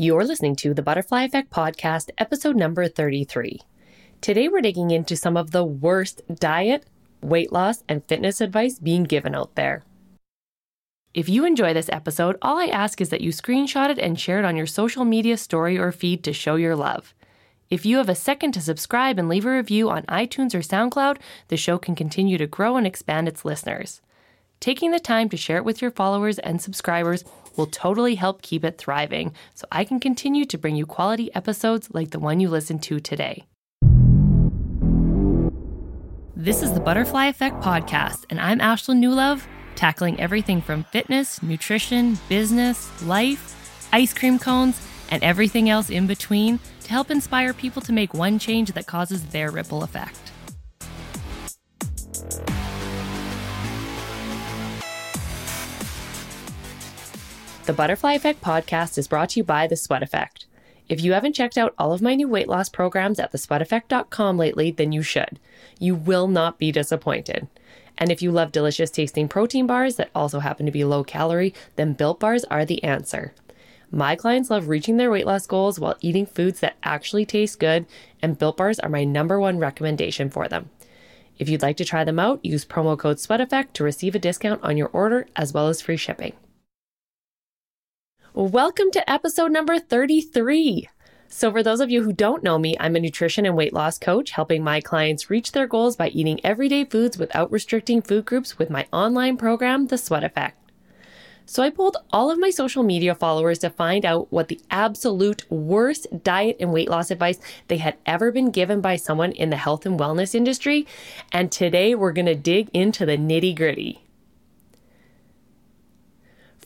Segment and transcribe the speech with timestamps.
[0.00, 3.60] You're listening to the Butterfly Effect Podcast, episode number 33.
[4.22, 6.86] Today, we're digging into some of the worst diet,
[7.20, 9.84] weight loss, and fitness advice being given out there.
[11.12, 14.38] If you enjoy this episode, all I ask is that you screenshot it and share
[14.38, 17.12] it on your social media story or feed to show your love.
[17.68, 21.18] If you have a second to subscribe and leave a review on iTunes or SoundCloud,
[21.48, 24.00] the show can continue to grow and expand its listeners.
[24.60, 27.22] Taking the time to share it with your followers and subscribers
[27.56, 31.88] will totally help keep it thriving so I can continue to bring you quality episodes
[31.92, 33.44] like the one you listened to today.
[36.36, 39.42] This is the Butterfly Effect Podcast, and I'm Ashlyn Newlove,
[39.74, 44.80] tackling everything from fitness, nutrition, business, life, ice cream cones,
[45.10, 49.24] and everything else in between to help inspire people to make one change that causes
[49.26, 50.32] their ripple effect.
[57.66, 60.46] The Butterfly Effect podcast is brought to you by The Sweat Effect.
[60.88, 64.70] If you haven't checked out all of my new weight loss programs at thesweateffect.com lately,
[64.70, 65.38] then you should.
[65.78, 67.48] You will not be disappointed.
[67.98, 71.54] And if you love delicious tasting protein bars that also happen to be low calorie,
[71.76, 73.34] then Built Bars are the answer.
[73.92, 77.84] My clients love reaching their weight loss goals while eating foods that actually taste good,
[78.22, 80.70] and Built Bars are my number one recommendation for them.
[81.38, 84.62] If you'd like to try them out, use promo code SweatEffect to receive a discount
[84.64, 86.32] on your order as well as free shipping.
[88.32, 90.88] Welcome to episode number 33.
[91.26, 93.98] So, for those of you who don't know me, I'm a nutrition and weight loss
[93.98, 98.56] coach, helping my clients reach their goals by eating everyday foods without restricting food groups
[98.56, 100.56] with my online program, The Sweat Effect.
[101.44, 105.50] So, I pulled all of my social media followers to find out what the absolute
[105.50, 109.56] worst diet and weight loss advice they had ever been given by someone in the
[109.56, 110.86] health and wellness industry.
[111.32, 114.04] And today we're going to dig into the nitty gritty.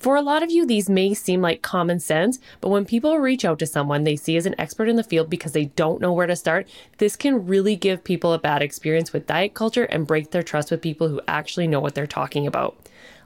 [0.05, 3.43] For a lot of you, these may seem like common sense, but when people reach
[3.43, 6.13] out to someone they see as an expert in the field because they don't know
[6.13, 10.07] where to start, this can really give people a bad experience with diet culture and
[10.07, 12.77] break their trust with people who actually know what they're talking about.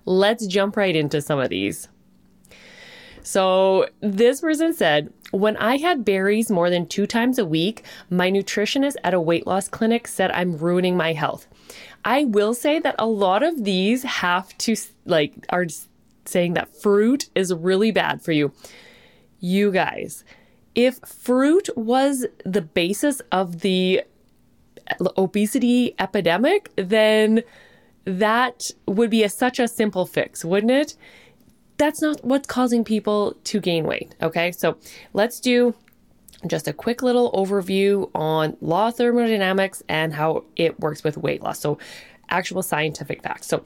[0.05, 1.89] Let's jump right into some of these.
[3.25, 8.31] So, this person said, When I had berries more than two times a week, my
[8.31, 11.49] nutritionist at a weight loss clinic said I'm ruining my health.
[12.05, 15.67] I will say that a lot of these have to, like, are
[16.29, 18.53] saying that fruit is really bad for you.
[19.41, 20.25] You guys,
[20.75, 24.03] if fruit was the basis of the
[25.17, 27.43] obesity epidemic, then
[28.05, 30.97] that would be a, such a simple fix, wouldn't it?
[31.77, 34.15] That's not what's causing people to gain weight.
[34.23, 34.79] Okay, so
[35.13, 35.75] let's do
[36.47, 41.43] just a quick little overview on law of thermodynamics and how it works with weight
[41.43, 41.61] loss.
[41.61, 41.79] So,
[42.31, 43.49] actual scientific facts.
[43.49, 43.65] So,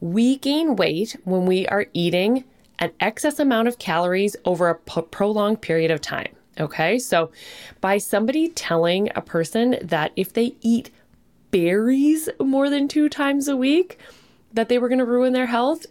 [0.00, 2.44] we gain weight when we are eating
[2.78, 6.34] an excess amount of calories over a p- prolonged period of time.
[6.60, 7.30] Okay, so
[7.80, 10.90] by somebody telling a person that if they eat
[11.50, 13.98] berries more than two times a week,
[14.52, 15.86] that they were going to ruin their health,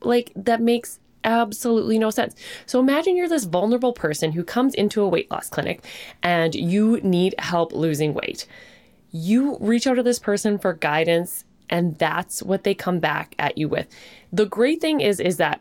[0.00, 2.34] like that makes absolutely no sense.
[2.66, 5.84] So imagine you're this vulnerable person who comes into a weight loss clinic
[6.22, 8.46] and you need help losing weight.
[9.10, 13.58] You reach out to this person for guidance and that's what they come back at
[13.58, 13.86] you with.
[14.32, 15.60] The great thing is is that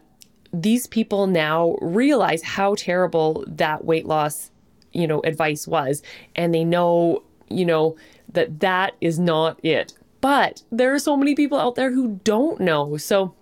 [0.54, 4.52] these people now realize how terrible that weight loss,
[4.94, 6.02] you know, advice was
[6.36, 7.98] and they know, you know,
[8.32, 9.94] that that is not it.
[10.22, 12.98] But there are so many people out there who don't know.
[12.98, 13.36] So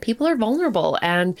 [0.00, 1.38] people are vulnerable and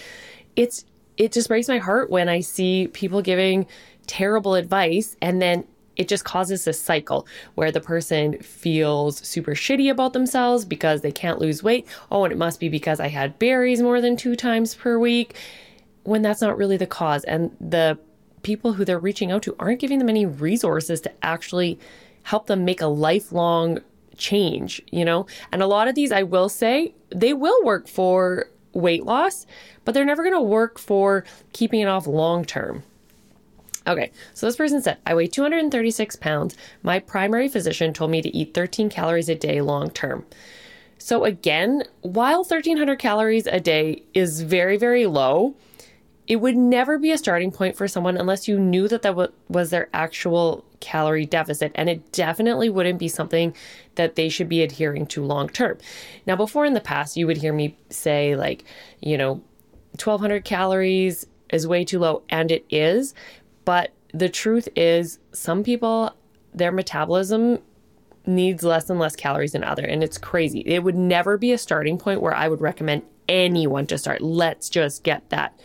[0.56, 0.84] it's
[1.16, 3.66] it just breaks my heart when I see people giving
[4.06, 5.64] terrible advice and then
[5.98, 7.26] it just causes this cycle
[7.56, 11.86] where the person feels super shitty about themselves because they can't lose weight.
[12.10, 15.36] Oh, and it must be because I had berries more than two times per week,
[16.04, 17.24] when that's not really the cause.
[17.24, 17.98] And the
[18.42, 21.78] people who they're reaching out to aren't giving them any resources to actually
[22.22, 23.80] help them make a lifelong
[24.16, 25.26] change, you know?
[25.52, 29.46] And a lot of these, I will say, they will work for weight loss,
[29.84, 32.84] but they're never going to work for keeping it off long term.
[33.88, 36.54] Okay, so this person said, I weigh 236 pounds.
[36.82, 40.26] My primary physician told me to eat 13 calories a day long term.
[40.98, 45.54] So, again, while 1300 calories a day is very, very low,
[46.26, 49.70] it would never be a starting point for someone unless you knew that that was
[49.70, 51.72] their actual calorie deficit.
[51.74, 53.54] And it definitely wouldn't be something
[53.94, 55.78] that they should be adhering to long term.
[56.26, 58.64] Now, before in the past, you would hear me say, like,
[59.00, 59.40] you know,
[59.92, 63.14] 1200 calories is way too low, and it is.
[63.68, 66.14] But the truth is, some people,
[66.54, 67.58] their metabolism
[68.24, 70.60] needs less and less calories than other and it's crazy.
[70.60, 74.22] It would never be a starting point where I would recommend anyone to start.
[74.22, 75.60] Let's just get that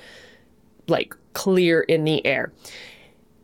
[0.89, 2.51] like clear in the air.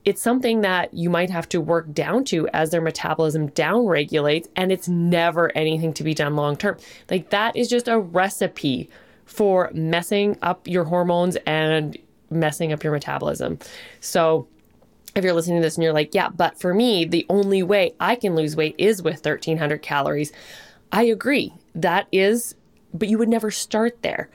[0.03, 4.49] It's something that you might have to work down to as their metabolism down regulates,
[4.57, 6.75] and it's never anything to be done long term.
[7.09, 8.89] Like that is just a recipe
[9.23, 11.97] for messing up your hormones and
[12.29, 13.59] messing up your metabolism.
[13.99, 14.47] So,
[15.15, 17.93] if you're listening to this and you're like, yeah, but for me, the only way
[17.99, 20.31] I can lose weight is with 1300 calories.
[20.91, 21.53] I agree.
[21.73, 22.55] That is,
[22.93, 24.29] but you would never start there.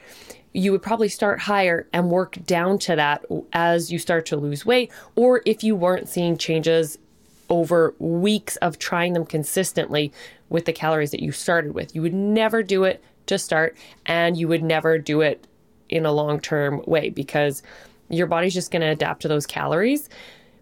[0.53, 4.67] You would probably start higher and work down to that as you start to lose
[4.67, 6.99] weight, or if you weren't seeing changes
[7.49, 10.13] over weeks of trying them consistently
[10.49, 11.95] with the calories that you started with.
[11.95, 13.77] You would never do it to start,
[14.07, 15.47] and you would never do it
[15.95, 17.63] in a long term way because
[18.09, 20.09] your body's just going to adapt to those calories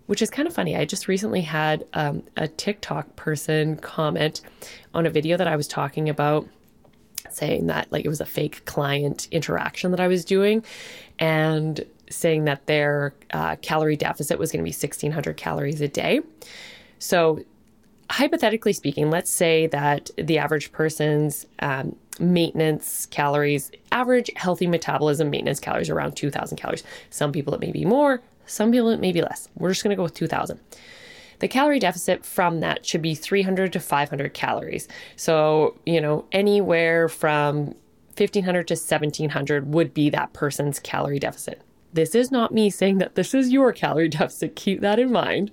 [0.06, 0.76] which is kind of funny.
[0.76, 4.42] I just recently had um, a TikTok person comment
[4.94, 6.46] on a video that I was talking about
[7.30, 10.64] saying that like it was a fake client interaction that I was doing
[11.18, 16.20] and saying that their uh, calorie deficit was going to be 1600 calories a day.
[16.98, 17.42] So,
[18.10, 25.60] hypothetically speaking, let's say that the average person's um, maintenance calories, average healthy metabolism maintenance
[25.60, 26.84] calories around 2000 calories.
[27.10, 29.48] Some people it may be more, some people it may be less.
[29.56, 30.58] We're just going to go with 2000.
[31.38, 34.86] The calorie deficit from that should be 300 to 500 calories.
[35.16, 37.74] So, you know, anywhere from
[38.16, 41.60] 1500 to 1700 would be that person's calorie deficit.
[41.92, 44.54] This is not me saying that this is your calorie deficit.
[44.54, 45.50] Keep that in mind.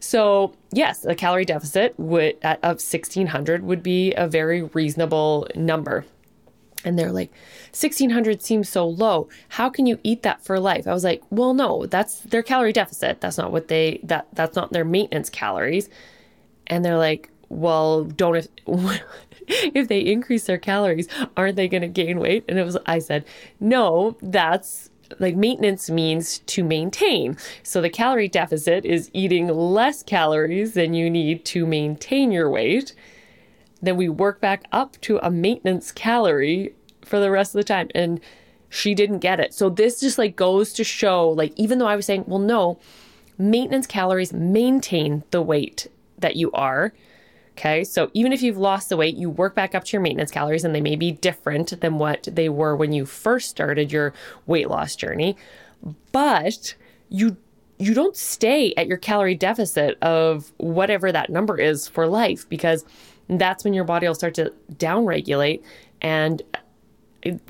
[0.00, 6.04] So, yes, a calorie deficit would at, of 1600 would be a very reasonable number.
[6.84, 7.30] And they're like,
[7.70, 9.28] 1600 seems so low.
[9.48, 10.86] How can you eat that for life?
[10.86, 13.20] I was like, well, no, that's their calorie deficit.
[13.20, 15.88] That's not what they, that, that's not their maintenance calories.
[16.68, 18.48] And they're like, well, don't if,
[19.48, 22.44] if they increase their calories, aren't they going to gain weight?
[22.48, 23.24] And it was, I said,
[23.58, 27.36] no, that's like maintenance means to maintain.
[27.62, 32.94] So the calorie deficit is eating less calories than you need to maintain your weight
[33.80, 36.74] then we work back up to a maintenance calorie
[37.04, 37.88] for the rest of the time.
[37.94, 38.20] And
[38.68, 39.54] she didn't get it.
[39.54, 42.78] So this just like goes to show, like, even though I was saying, well, no,
[43.38, 45.86] maintenance calories maintain the weight
[46.18, 46.92] that you are.
[47.58, 47.82] Okay.
[47.82, 50.64] So even if you've lost the weight, you work back up to your maintenance calories
[50.64, 54.14] and they may be different than what they were when you first started your
[54.46, 55.36] weight loss journey.
[56.12, 56.76] But
[57.08, 57.36] you
[57.80, 62.84] you don't stay at your calorie deficit of whatever that number is for life because
[63.28, 65.62] that's when your body will start to downregulate
[66.00, 66.42] and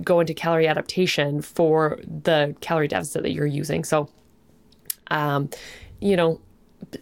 [0.04, 3.84] go into calorie adaptation for the calorie deficit that you're using.
[3.84, 4.08] So,
[5.11, 5.50] um,
[6.00, 6.40] you know,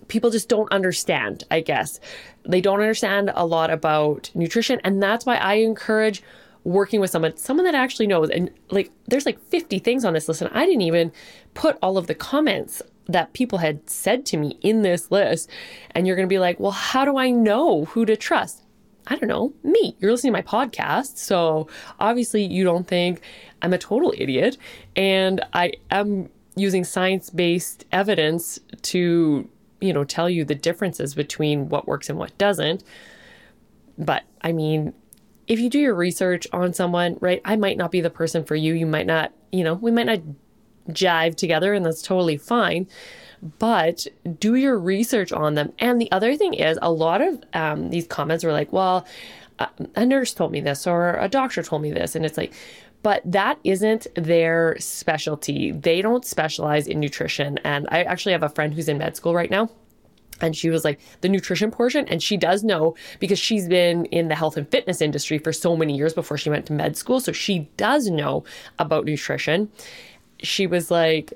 [0.09, 2.01] people just don't understand, I guess.
[2.45, 4.81] They don't understand a lot about nutrition.
[4.85, 6.23] And that's why I encourage
[6.65, 8.29] working with someone, someone that actually knows.
[8.31, 11.13] And like, there's like 50 things on this list, and I didn't even
[11.55, 15.49] put all of the comments that people had said to me in this list.
[15.93, 18.65] And you're going to be like, well, how do I know who to trust?
[19.07, 19.97] I don't know, me.
[20.01, 21.19] You're listening to my podcast.
[21.19, 21.69] So
[22.01, 23.21] obviously, you don't think
[23.63, 24.59] I'm a total idiot.
[24.97, 29.49] And I am using science based evidence to,
[29.81, 32.85] you know, tell you the differences between what works and what doesn't.
[33.99, 34.93] But I mean,
[35.47, 38.57] if you do your research on someone, right, I might not be the person for
[38.57, 38.75] you.
[38.75, 40.21] You might not, you know, we might not
[40.91, 42.87] jive together, and that's totally fine
[43.59, 44.07] but
[44.39, 45.73] do your research on them.
[45.79, 49.07] And the other thing is, a lot of um, these comments were like, well,
[49.95, 52.15] a nurse told me this or a doctor told me this.
[52.15, 52.53] And it's like,
[53.07, 55.71] but that isn't their specialty.
[55.71, 57.57] They don't specialize in nutrition.
[57.59, 59.71] And I actually have a friend who's in med school right now.
[60.41, 62.09] And she was like, the nutrition portion.
[62.09, 65.77] And she does know because she's been in the health and fitness industry for so
[65.77, 67.21] many years before she went to med school.
[67.21, 68.43] So she does know
[68.81, 69.71] about nutrition.
[70.43, 71.33] She was like,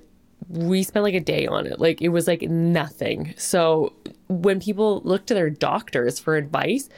[0.48, 1.78] we spent like a day on it.
[1.78, 3.32] Like it was like nothing.
[3.36, 3.92] So
[4.26, 6.88] when people look to their doctors for advice,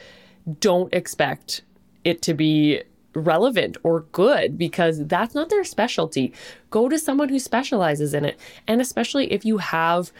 [0.59, 1.61] don't expect
[2.03, 2.81] it to be
[3.15, 6.33] relevant or good because that's not their specialty.
[6.69, 8.39] Go to someone who specializes in it.
[8.67, 10.11] And especially if you have,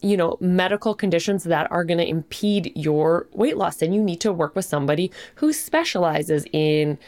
[0.00, 4.20] you know, medical conditions that are going to impede your weight loss, then you need
[4.20, 6.98] to work with somebody who specializes in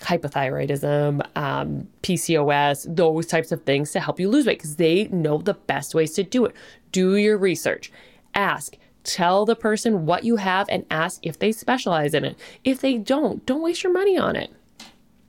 [0.00, 5.38] hypothyroidism, um, PCOS, those types of things to help you lose weight because they know
[5.38, 6.54] the best ways to do it.
[6.90, 7.92] Do your research,
[8.34, 12.38] ask, tell the person what you have, and ask if they specialize in it.
[12.64, 14.52] If they don't, don't waste your money on it.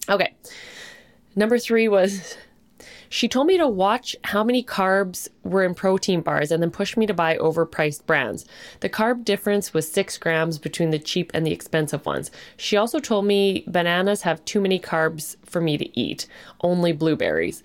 [0.09, 0.33] Okay.
[1.35, 2.37] Number three was
[3.13, 6.97] she told me to watch how many carbs were in protein bars and then pushed
[6.97, 8.43] me to buy overpriced brands.
[8.79, 12.31] The carb difference was six grams between the cheap and the expensive ones.
[12.57, 16.27] She also told me bananas have too many carbs for me to eat,
[16.61, 17.61] only blueberries.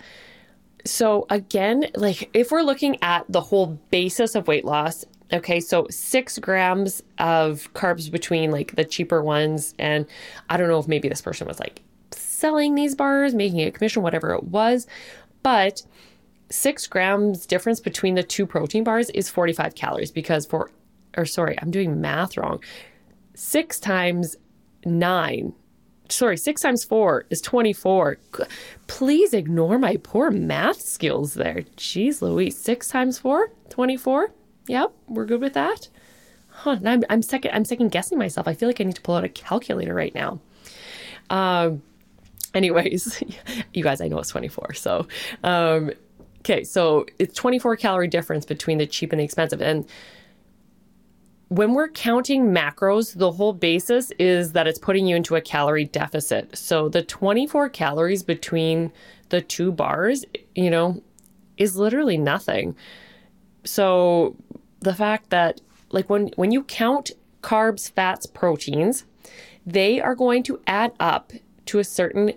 [0.85, 5.87] so again, like if we're looking at the whole basis of weight loss, okay, so
[5.91, 10.07] six grams of carbs between like the cheaper ones, and
[10.51, 11.83] I don't know if maybe this person was like
[12.39, 14.87] selling these bars, making a commission, whatever it was,
[15.43, 15.83] but
[16.51, 20.71] six grams difference between the two protein bars is 45 calories because for,
[21.17, 22.63] or sorry, I'm doing math wrong.
[23.35, 24.37] Six times
[24.85, 25.53] nine
[26.09, 28.19] sorry, six times four is 24.
[28.87, 31.63] Please ignore my poor math skills there.
[31.77, 34.33] Jeez Louise, six times four, 24?
[34.69, 35.89] Yep, we're good with that.
[36.49, 38.49] Huh, I'm, I'm second I'm second guessing myself.
[38.49, 40.41] I feel like I need to pull out a calculator right now.
[41.31, 41.83] Um
[42.55, 43.23] anyways,
[43.75, 44.75] you guys, I know it's 24.
[44.75, 45.07] So
[45.45, 45.93] um
[46.41, 49.61] okay, so it's 24 calorie difference between the cheap and the expensive.
[49.61, 49.87] And
[51.49, 55.87] when we're counting macros, the whole basis is that it's putting you into a calorie
[55.87, 56.57] deficit.
[56.57, 58.93] So the 24 calories between
[59.31, 60.25] the two bars,
[60.55, 61.03] you know,
[61.57, 62.77] is literally nothing.
[63.65, 64.37] So
[64.81, 67.13] the fact that like when when you count
[67.43, 69.05] carbs, fats, proteins,
[69.67, 71.33] they are going to add up
[71.69, 72.33] to a certain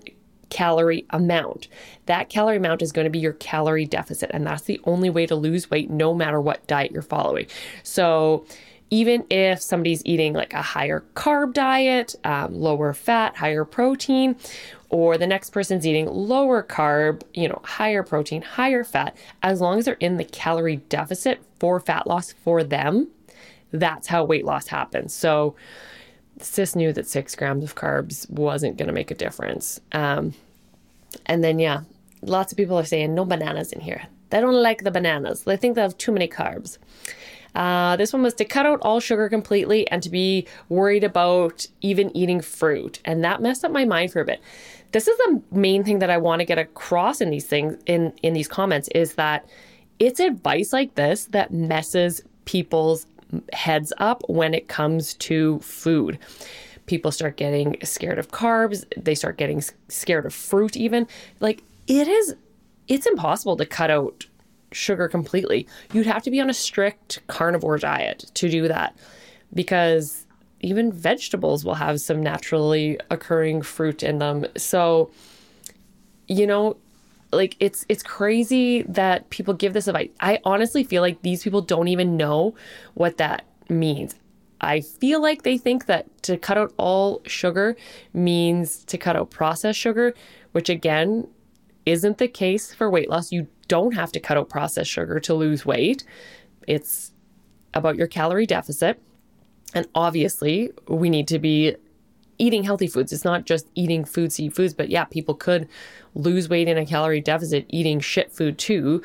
[0.49, 1.67] calorie amount.
[2.05, 5.25] That calorie amount is going to be your calorie deficit and that's the only way
[5.25, 7.47] to lose weight no matter what diet you're following.
[7.83, 8.45] So
[8.91, 14.35] even if somebody's eating like a higher carb diet, um, lower fat, higher protein,
[14.89, 19.79] or the next person's eating lower carb, you know, higher protein, higher fat, as long
[19.79, 23.07] as they're in the calorie deficit for fat loss for them,
[23.71, 25.13] that's how weight loss happens.
[25.13, 25.55] So,
[26.43, 29.79] sis knew that six grams of carbs wasn't going to make a difference.
[29.91, 30.33] Um,
[31.25, 31.81] and then, yeah,
[32.21, 34.03] lots of people are saying no bananas in here.
[34.29, 35.43] They don't like the bananas.
[35.43, 36.77] They think they have too many carbs.
[37.53, 41.67] Uh, this one was to cut out all sugar completely and to be worried about
[41.81, 42.99] even eating fruit.
[43.03, 44.41] And that messed up my mind for a bit.
[44.91, 48.13] This is the main thing that I want to get across in these things in
[48.23, 49.47] in these comments is that
[49.99, 53.05] it's advice like this that messes people's
[53.53, 56.19] heads up when it comes to food.
[56.85, 61.07] People start getting scared of carbs, they start getting scared of fruit even.
[61.39, 62.35] Like it is
[62.87, 64.25] it's impossible to cut out
[64.71, 65.67] sugar completely.
[65.93, 68.95] You'd have to be on a strict carnivore diet to do that
[69.53, 70.25] because
[70.61, 74.45] even vegetables will have some naturally occurring fruit in them.
[74.57, 75.11] So,
[76.27, 76.77] you know,
[77.31, 80.09] like it's it's crazy that people give this advice.
[80.19, 82.55] I honestly feel like these people don't even know
[82.93, 84.15] what that means.
[84.59, 87.75] I feel like they think that to cut out all sugar
[88.13, 90.13] means to cut out processed sugar,
[90.51, 91.27] which again
[91.85, 93.31] isn't the case for weight loss.
[93.31, 96.03] You don't have to cut out processed sugar to lose weight.
[96.67, 97.11] It's
[97.73, 99.01] about your calorie deficit.
[99.73, 101.75] And obviously, we need to be
[102.41, 103.13] eating healthy foods.
[103.13, 105.69] It's not just eating food, see foods, but yeah, people could
[106.15, 109.01] lose weight in a calorie deficit eating shit food too.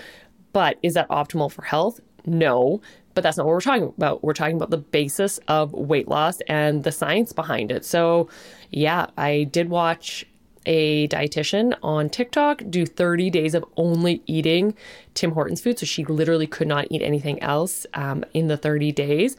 [0.52, 2.00] But is that optimal for health?
[2.24, 2.80] No,
[3.12, 4.24] but that's not what we're talking about.
[4.24, 7.84] We're talking about the basis of weight loss and the science behind it.
[7.84, 8.28] So,
[8.70, 10.24] yeah, I did watch
[10.64, 14.74] a dietitian on TikTok do 30 days of only eating
[15.14, 15.78] Tim Hortons food.
[15.78, 19.36] So she literally could not eat anything else um, in the 30 days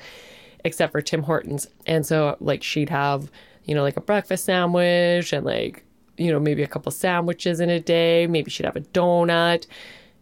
[0.64, 1.68] except for Tim Hortons.
[1.86, 3.32] And so, like, she'd have,
[3.68, 5.84] you know, like a breakfast sandwich and, like,
[6.18, 8.26] you know, maybe a couple sandwiches in a day.
[8.26, 9.68] Maybe she'd have a donut.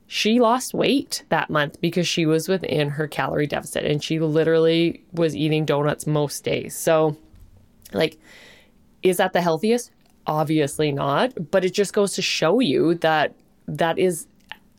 [0.07, 5.03] She lost weight that month because she was within her calorie deficit and she literally
[5.13, 6.75] was eating donuts most days.
[6.75, 7.17] So,
[7.93, 8.19] like,
[9.01, 9.91] is that the healthiest?
[10.27, 13.35] Obviously not, but it just goes to show you that
[13.67, 14.27] that is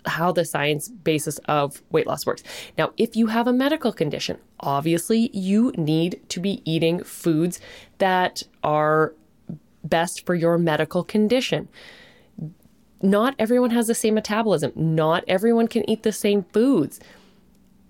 [0.05, 2.43] how the science basis of weight loss works.
[2.79, 7.61] Now, if you have a medical condition, obviously you need to be eating foods
[7.99, 9.15] that are
[9.85, 11.69] best for your medical condition.
[13.03, 14.73] Not everyone has the same metabolism.
[14.75, 16.99] Not everyone can eat the same foods.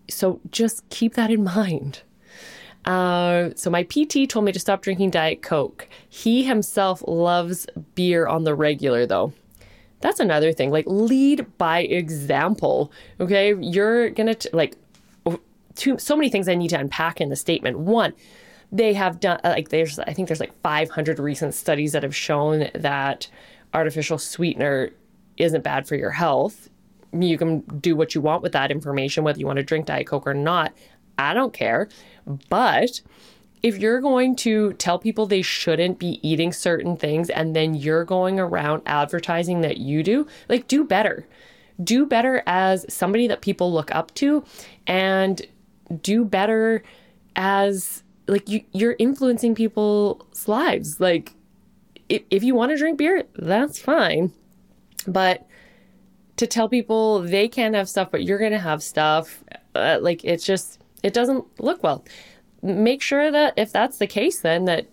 [0.09, 2.03] So just keep that in mind.
[2.85, 5.89] Uh, so my PT told me to stop drinking Diet Coke.
[6.09, 9.33] He himself loves beer on the regular, though.
[10.01, 10.71] That's another thing.
[10.71, 12.93] Like lead by example.
[13.19, 14.77] Okay, you're gonna t- like
[15.75, 17.79] two, so many things I need to unpack in the statement.
[17.79, 18.13] One,
[18.73, 22.15] they have done uh, like there's I think there's like 500 recent studies that have
[22.15, 23.29] shown that
[23.75, 24.91] artificial sweetener
[25.37, 26.69] isn't bad for your health.
[27.13, 30.07] You can do what you want with that information, whether you want to drink Diet
[30.07, 30.73] Coke or not.
[31.19, 31.89] I don't care.
[32.49, 33.01] But
[33.63, 38.05] if you're going to tell people they shouldn't be eating certain things and then you're
[38.05, 41.27] going around advertising that you do, like do better.
[41.83, 44.45] Do better as somebody that people look up to
[44.87, 45.43] and
[46.03, 46.83] do better
[47.35, 51.01] as like you you're influencing people's lives.
[51.01, 51.35] Like
[52.09, 54.33] if, if you want to drink beer, that's fine.
[55.07, 55.47] But
[56.37, 59.43] to tell people they can't have stuff, but you're to have stuff.
[59.75, 62.05] Uh, like it's just, it doesn't look well.
[62.63, 64.87] Make sure that if that's the case, then that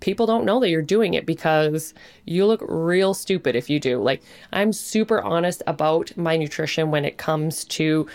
[0.00, 1.94] people don't know that you're doing it because
[2.26, 4.02] you look real stupid if you do.
[4.02, 4.22] Like,
[4.52, 8.06] I'm super honest about my nutrition when it comes to,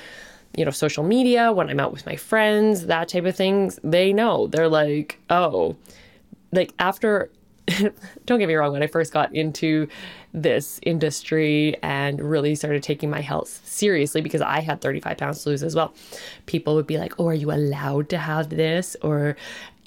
[0.55, 3.79] you know, social media, when I'm out with my friends, that type of things.
[3.83, 4.47] They know.
[4.47, 5.75] They're like, oh,
[6.51, 7.29] like after
[8.25, 9.87] don't get me wrong, when I first got into
[10.33, 15.49] this industry and really started taking my health seriously because I had 35 pounds to
[15.49, 15.93] lose as well,
[16.45, 18.95] people would be like, Oh, are you allowed to have this?
[19.01, 19.35] Or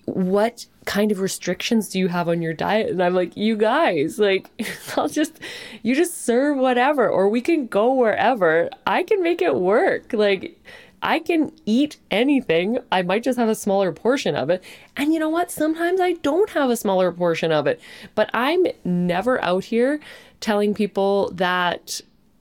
[0.04, 2.90] what kind of restrictions do you have on your diet?
[2.90, 4.50] And I'm like, You guys, like,
[4.96, 5.38] I'll just,
[5.82, 8.70] you just serve whatever, or we can go wherever.
[8.86, 10.12] I can make it work.
[10.12, 10.58] Like,
[11.02, 12.78] I can eat anything.
[12.92, 14.62] I might just have a smaller portion of it.
[14.96, 15.50] And you know what?
[15.50, 17.80] Sometimes I don't have a smaller portion of it.
[18.14, 19.98] But I'm never out here
[20.40, 22.00] telling people that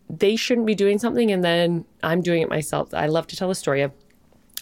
[0.10, 2.94] they shouldn't be doing something and then I'm doing it myself.
[2.94, 3.92] I love to tell a story of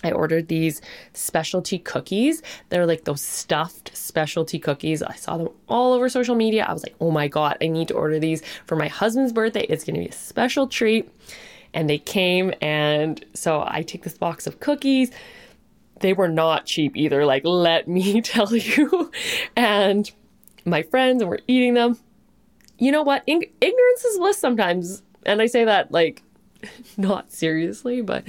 [0.03, 0.82] I ordered these
[1.13, 2.41] specialty cookies.
[2.70, 5.03] They're like those stuffed specialty cookies.
[5.03, 6.65] I saw them all over social media.
[6.68, 9.65] I was like, oh my God, I need to order these for my husband's birthday.
[9.68, 11.10] It's going to be a special treat
[11.74, 15.12] and they came and so I take this box of cookies.
[16.00, 19.12] They were not cheap either, like let me tell you.
[19.56, 20.10] and
[20.65, 21.98] my friends we're eating them.
[22.77, 23.24] You know what?
[23.27, 25.03] Ignorance is bliss sometimes.
[25.25, 26.24] And I say that like
[26.98, 28.24] not seriously, but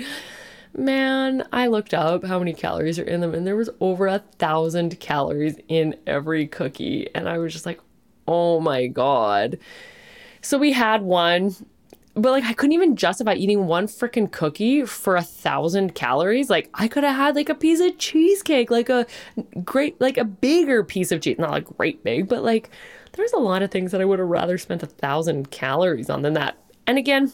[0.81, 4.19] man, I looked up how many calories are in them and there was over a
[4.39, 7.09] thousand calories in every cookie.
[7.15, 7.81] And I was just like,
[8.27, 9.59] oh my God.
[10.43, 11.55] So we had one
[12.15, 16.51] but like I couldn't even justify eating one freaking cookie for a thousand calories.
[16.51, 19.07] Like I could have had like a piece of cheesecake, like a
[19.65, 22.71] great, like a bigger piece of cheese, not like great big, but like
[23.13, 26.23] there's a lot of things that I would have rather spent a thousand calories on
[26.23, 26.57] than that.
[26.87, 27.33] And again,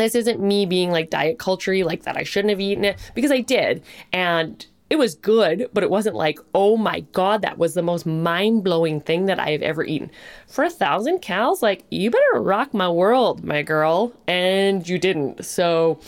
[0.00, 3.30] this isn't me being like diet culture like that I shouldn't have eaten it because
[3.30, 3.82] I did.
[4.12, 8.06] And it was good, but it wasn't like, oh my God, that was the most
[8.06, 10.10] mind blowing thing that I have ever eaten.
[10.46, 14.12] For a thousand cows, like, you better rock my world, my girl.
[14.28, 15.44] And you didn't.
[15.44, 15.98] So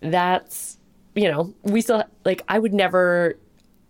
[0.00, 0.78] that's,
[1.16, 3.36] you know, we still, like, I would never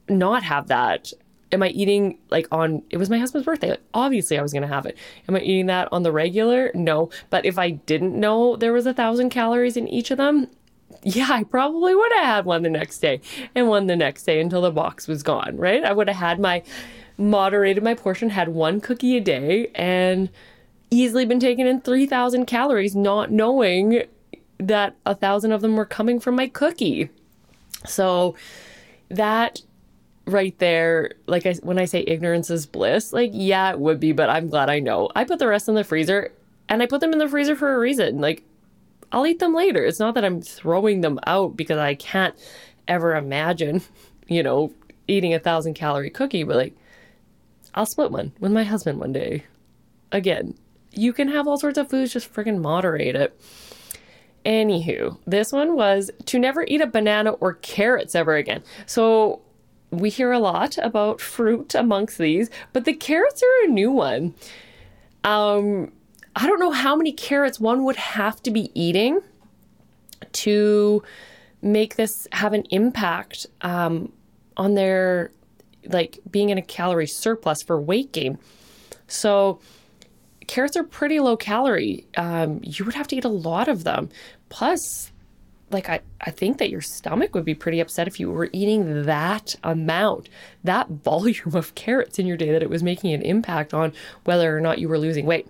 [0.08, 1.12] not have that.
[1.54, 3.70] Am I eating like on, it was my husband's birthday.
[3.70, 4.98] Like, obviously, I was to have it.
[5.28, 6.70] Am I eating that on the regular?
[6.74, 7.10] No.
[7.30, 10.48] But if I didn't know there was a thousand calories in each of them,
[11.02, 13.20] yeah, I probably would have had one the next day
[13.54, 15.84] and one the next day until the box was gone, right?
[15.84, 16.62] I would have had my
[17.16, 20.30] moderated my portion, had one cookie a day, and
[20.90, 24.02] easily been taking in 3,000 calories, not knowing
[24.58, 27.10] that a thousand of them were coming from my cookie.
[27.86, 28.34] So
[29.08, 29.60] that
[30.26, 34.12] right there, like I, when I say ignorance is bliss, like, yeah, it would be,
[34.12, 35.10] but I'm glad I know.
[35.14, 36.32] I put the rest in the freezer
[36.68, 38.20] and I put them in the freezer for a reason.
[38.20, 38.42] Like,
[39.12, 39.84] I'll eat them later.
[39.84, 42.34] It's not that I'm throwing them out because I can't
[42.88, 43.82] ever imagine,
[44.26, 44.72] you know,
[45.06, 46.74] eating a thousand calorie cookie, but like,
[47.74, 49.44] I'll split one with my husband one day.
[50.12, 50.54] Again,
[50.92, 53.38] you can have all sorts of foods, just freaking moderate it.
[54.46, 58.62] Anywho, this one was to never eat a banana or carrots ever again.
[58.86, 59.40] So
[59.98, 64.34] we hear a lot about fruit amongst these, but the carrots are a new one.
[65.24, 65.92] Um,
[66.36, 69.20] I don't know how many carrots one would have to be eating
[70.32, 71.02] to
[71.62, 74.12] make this have an impact um,
[74.56, 75.30] on their
[75.86, 78.38] like being in a calorie surplus for weight gain.
[79.06, 79.60] So
[80.46, 82.06] carrots are pretty low calorie.
[82.16, 84.08] Um, you would have to eat a lot of them.
[84.48, 85.10] Plus,
[85.74, 89.04] like I, I think that your stomach would be pretty upset if you were eating
[89.04, 90.30] that amount,
[90.62, 93.92] that volume of carrots in your day that it was making an impact on
[94.24, 95.46] whether or not you were losing weight.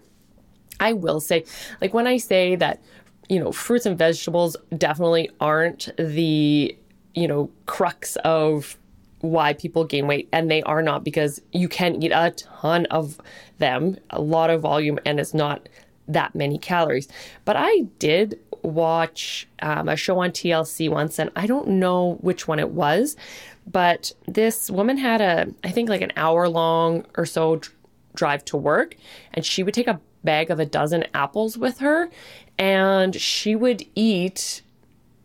[0.81, 1.45] I will say,
[1.81, 2.83] like when I say that,
[3.29, 6.77] you know, fruits and vegetables definitely aren't the,
[7.15, 8.77] you know, crux of
[9.21, 13.21] why people gain weight and they are not because you can eat a ton of
[13.59, 15.69] them, a lot of volume and it's not
[16.09, 17.09] that many calories.
[17.45, 22.49] But I did watch um, a show on TLC once and I don't know which
[22.49, 23.17] one it was,
[23.67, 27.61] but this woman had a I think like an hour long or so
[28.15, 28.97] drive to work
[29.33, 32.11] and she would take a bag of a dozen apples with her,
[32.59, 34.63] and she would eat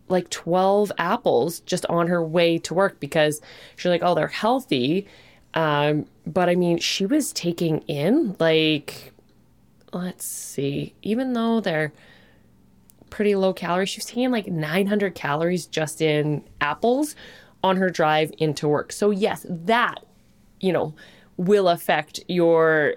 [0.09, 3.41] like 12 apples just on her way to work because
[3.75, 5.07] she's like, oh, they're healthy.
[5.53, 9.13] Um, but I mean, she was taking in like,
[9.93, 11.93] let's see, even though they're
[13.09, 17.15] pretty low calories, she was taking like 900 calories just in apples
[17.63, 18.91] on her drive into work.
[18.91, 20.05] So, yes, that,
[20.59, 20.93] you know,
[21.37, 22.95] will affect your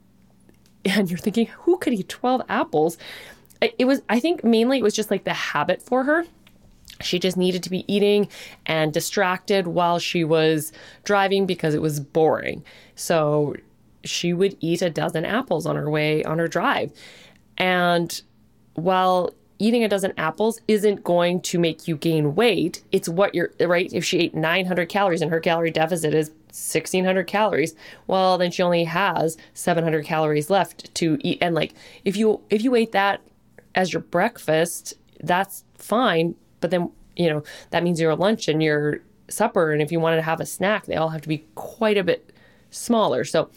[0.84, 2.98] and you're thinking, who could eat 12 apples?
[3.60, 6.24] it was, I think mainly it was just like the habit for her.
[7.02, 8.28] She just needed to be eating
[8.66, 10.72] and distracted while she was
[11.04, 12.64] driving because it was boring.
[12.94, 13.56] So
[14.04, 16.92] she would eat a dozen apples on her way on her drive.
[17.58, 18.20] And
[18.74, 23.50] while eating a dozen apples isn't going to make you gain weight, it's what you're
[23.60, 23.92] right.
[23.92, 27.74] If she ate 900 calories and her calorie deficit is 1600 calories,
[28.08, 31.38] well, then she only has 700 calories left to eat.
[31.40, 33.20] And like, if you if you ate that
[33.74, 36.34] as your breakfast, that's fine.
[36.60, 40.16] But then you know that means your lunch and your supper, and if you wanted
[40.16, 42.32] to have a snack, they all have to be quite a bit
[42.70, 43.24] smaller.
[43.24, 43.50] So,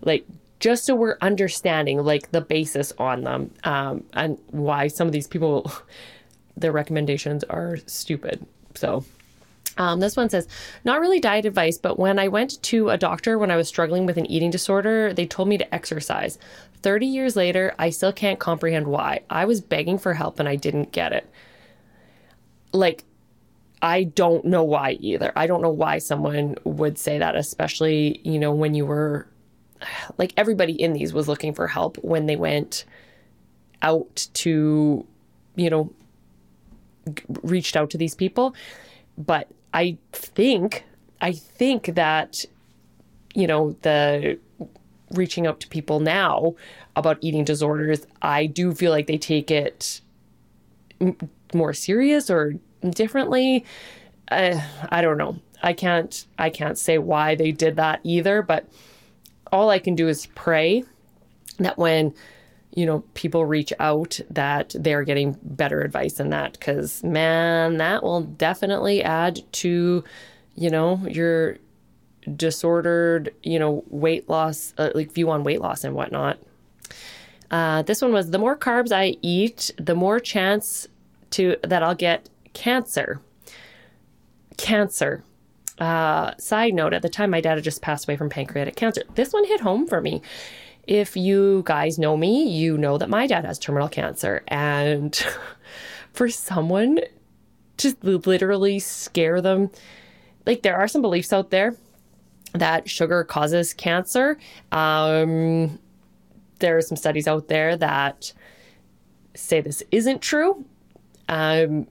[0.00, 0.24] like
[0.60, 5.26] just so we're understanding like the basis on them um, and why some of these
[5.26, 5.72] people
[6.56, 9.04] their recommendations are stupid so
[9.76, 10.46] um, this one says,
[10.84, 14.04] not really diet advice, but when I went to a doctor when I was struggling
[14.04, 16.38] with an eating disorder, they told me to exercise.
[16.82, 19.20] 30 years later, I still can't comprehend why.
[19.30, 21.30] I was begging for help and I didn't get it.
[22.72, 23.04] Like,
[23.80, 25.32] I don't know why either.
[25.34, 29.26] I don't know why someone would say that, especially, you know, when you were
[30.18, 32.84] like everybody in these was looking for help when they went
[33.82, 35.06] out to,
[35.56, 35.92] you know,
[37.42, 38.54] reached out to these people.
[39.16, 40.84] But I think,
[41.20, 42.44] I think that,
[43.34, 44.38] you know, the
[45.12, 46.54] reaching out to people now
[46.96, 50.00] about eating disorders, I do feel like they take it
[51.54, 52.54] more serious or
[52.90, 53.64] differently.
[54.30, 55.38] Uh, I don't know.
[55.62, 58.66] I can't I can't say why they did that either, but
[59.52, 60.84] all I can do is pray
[61.58, 62.14] that when
[62.74, 66.52] you know people reach out that they're getting better advice than that.
[66.52, 70.04] Because man that will definitely add to
[70.54, 71.58] you know your
[72.36, 76.38] disordered you know weight loss uh, like view on weight loss and whatnot.
[77.50, 80.86] Uh, this one was the more carbs i eat the more chance
[81.30, 83.20] to that i'll get cancer.
[84.56, 85.24] Cancer
[85.80, 89.02] uh, side note at the time my dad had just passed away from pancreatic cancer
[89.14, 90.22] this one hit home for me
[90.90, 94.42] if you guys know me, you know that my dad has terminal cancer.
[94.48, 95.14] And
[96.12, 96.98] for someone
[97.78, 99.70] to literally scare them,
[100.46, 101.76] like there are some beliefs out there
[102.54, 104.36] that sugar causes cancer.
[104.72, 105.78] Um,
[106.58, 108.32] there are some studies out there that
[109.34, 110.64] say this isn't true.
[111.28, 111.86] Um,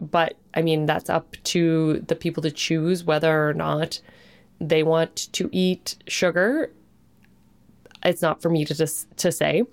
[0.00, 4.00] but I mean, that's up to the people to choose whether or not
[4.60, 6.70] they want to eat sugar
[8.04, 9.64] it's not for me to to say.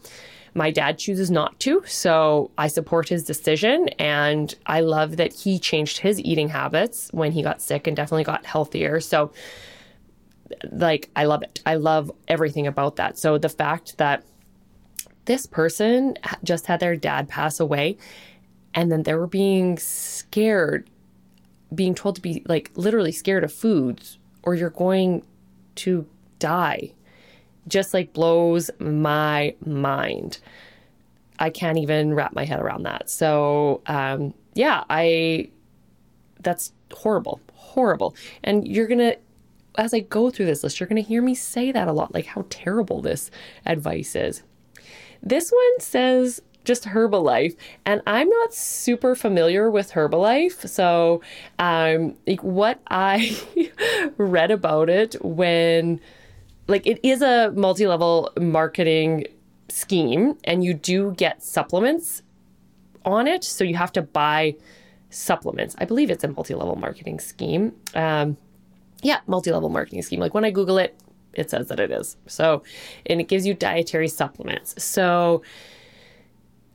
[0.54, 5.60] My dad chooses not to, so I support his decision and I love that he
[5.60, 9.02] changed his eating habits when he got sick and definitely got healthier.
[9.02, 9.34] So
[10.72, 11.62] like I love it.
[11.66, 13.18] I love everything about that.
[13.18, 14.24] So the fact that
[15.26, 17.98] this person just had their dad pass away
[18.76, 20.90] and then they were being scared
[21.74, 25.24] being told to be like literally scared of foods or you're going
[25.76, 26.06] to
[26.40, 26.92] die
[27.68, 30.40] just like blows my mind.
[31.40, 33.10] I can't even wrap my head around that.
[33.10, 35.50] So, um, yeah, I,
[36.42, 38.16] that's horrible, horrible.
[38.44, 39.18] And you're to,
[39.78, 42.28] as I go through this list, you're to hear me say that a lot, like
[42.28, 43.32] how terrible this
[43.66, 44.44] advice is.
[45.22, 50.68] This one says just Herbalife, and I'm not super familiar with Herbalife.
[50.68, 51.22] So,
[51.60, 53.38] um, like what I
[54.18, 56.02] read about it when
[56.68, 59.26] like it is a multi-level marketing
[59.70, 62.24] scheme and you do get supplements
[63.04, 63.44] on it.
[63.44, 64.56] So you have to buy
[65.10, 65.76] supplements.
[65.78, 67.74] I believe it's a multi-level marketing scheme.
[67.94, 68.38] Um,
[69.02, 70.20] yeah multi-level marketing scheme.
[70.20, 71.00] Like when i google it
[71.34, 72.18] it says that it is.
[72.28, 72.64] So
[73.06, 74.82] and it gives you dietary supplements.
[74.84, 75.42] So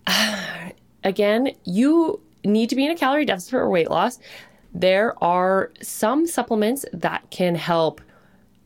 [1.05, 4.19] again you need to be in a calorie deficit for weight loss
[4.73, 8.01] there are some supplements that can help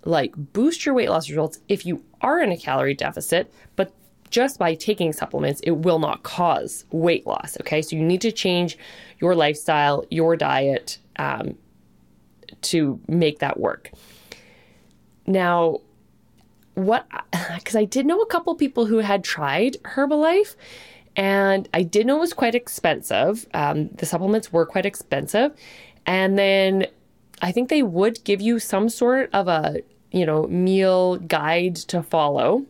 [0.04, 3.92] like boost your weight loss results if you are in a calorie deficit, but
[4.30, 7.56] just by taking supplements, it will not cause weight loss.
[7.60, 8.76] Okay, so you need to change
[9.20, 11.56] your lifestyle, your diet um,
[12.62, 13.90] to make that work.
[15.26, 15.80] Now,
[16.74, 17.06] what,
[17.54, 20.56] because I did know a couple people who had tried Herbalife.
[21.16, 23.46] And I did know it was quite expensive.
[23.54, 25.52] Um, the supplements were quite expensive.
[26.06, 26.86] And then
[27.40, 29.82] I think they would give you some sort of a
[30.14, 32.64] you know, meal guide to follow.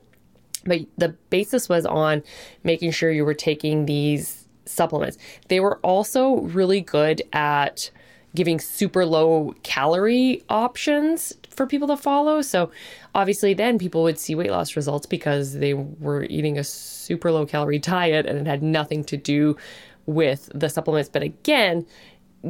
[0.64, 2.22] But the basis was on
[2.64, 5.18] making sure you were taking these supplements.
[5.48, 7.90] They were also really good at
[8.34, 12.40] giving super low calorie options for people to follow.
[12.40, 12.70] So
[13.14, 17.46] obviously then people would see weight loss results because they were eating a super low
[17.46, 19.56] calorie diet and it had nothing to do
[20.06, 21.08] with the supplements.
[21.08, 21.86] But again,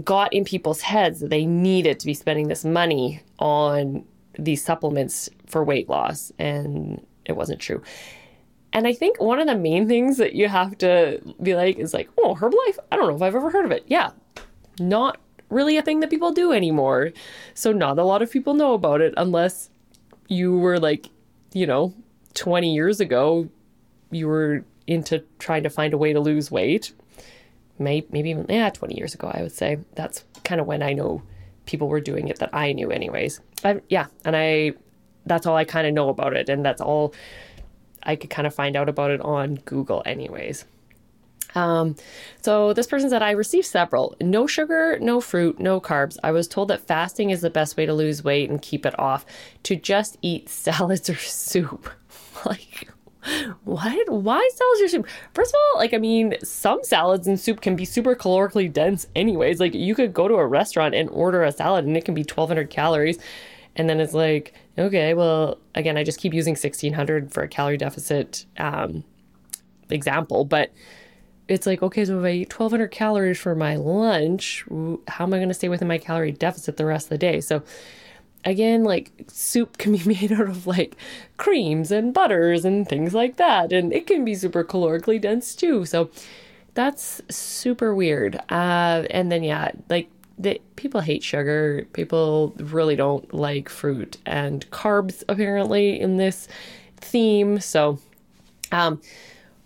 [0.03, 4.05] got in people's heads that they needed to be spending this money on
[4.39, 7.83] these supplements for weight loss and it wasn't true.
[8.73, 11.95] And I think one of the main things that you have to be like is
[11.95, 12.79] like, oh, Herbalife?
[12.91, 13.85] I don't know if I've ever heard of it.
[13.87, 14.11] Yeah,
[14.81, 17.13] not really a thing that people do anymore.
[17.55, 19.71] So not a lot of people know about it unless
[20.29, 21.09] you were like,
[21.53, 21.95] you know,
[22.35, 23.49] 20 years ago,
[24.11, 26.93] you were into trying to find a way to lose weight.
[27.79, 29.79] Maybe, even, yeah, 20 years ago, I would say.
[29.95, 31.23] That's kind of when I know
[31.67, 33.41] people were doing it that I knew, anyways.
[33.65, 34.75] I, yeah, and I,
[35.27, 36.49] that's all I kind of know about it.
[36.49, 37.15] And that's all
[38.03, 40.65] I could kind of find out about it on Google, anyways.
[41.55, 41.97] Um,
[42.41, 44.17] so this person said, I received several.
[44.21, 46.19] No sugar, no fruit, no carbs.
[46.23, 48.99] I was told that fasting is the best way to lose weight and keep it
[48.99, 49.25] off,
[49.65, 51.91] to just eat salads or soup.
[52.47, 52.89] like,
[53.65, 54.13] what?
[54.13, 55.07] Why salads or soup?
[55.33, 59.07] First of all, like, I mean, some salads and soup can be super calorically dense,
[59.15, 59.61] anyways.
[59.61, 62.23] Like, you could go to a restaurant and order a salad and it can be
[62.23, 63.19] 1,200 calories.
[63.77, 67.77] And then it's like, okay, well, again, I just keep using 1,600 for a calorie
[67.77, 69.05] deficit um,
[69.91, 70.71] example, but
[71.49, 74.65] it's like, okay, so if I eat 1200 calories for my lunch,
[75.09, 77.41] how am I going to stay within my calorie deficit the rest of the day?
[77.41, 77.63] So,
[78.45, 80.97] again, like soup can be made out of like
[81.37, 83.73] creams and butters and things like that.
[83.73, 85.85] And it can be super calorically dense too.
[85.85, 86.11] So,
[86.75, 88.37] that's super weird.
[88.51, 91.87] Uh, and then, yeah, like the, people hate sugar.
[91.93, 96.49] People really don't like fruit and carbs, apparently, in this
[96.97, 97.61] theme.
[97.61, 97.99] So,
[98.73, 99.01] um,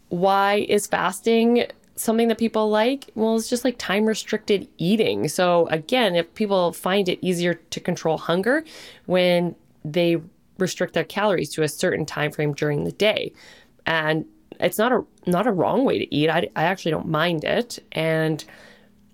[0.09, 1.67] why is fasting
[1.97, 3.11] something that people like?
[3.15, 5.29] Well, it's just like time restricted eating.
[5.29, 8.65] So, again, if people find it easier to control hunger
[9.07, 10.19] when they
[10.59, 13.33] restrict their calories to a certain time frame during the day.
[13.87, 14.25] And
[14.61, 16.29] it's not a not a wrong way to eat.
[16.29, 17.79] I, I actually don't mind it.
[17.93, 18.45] And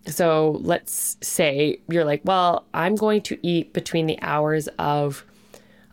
[0.07, 5.25] so let's say you're like, well, I'm going to eat between the hours of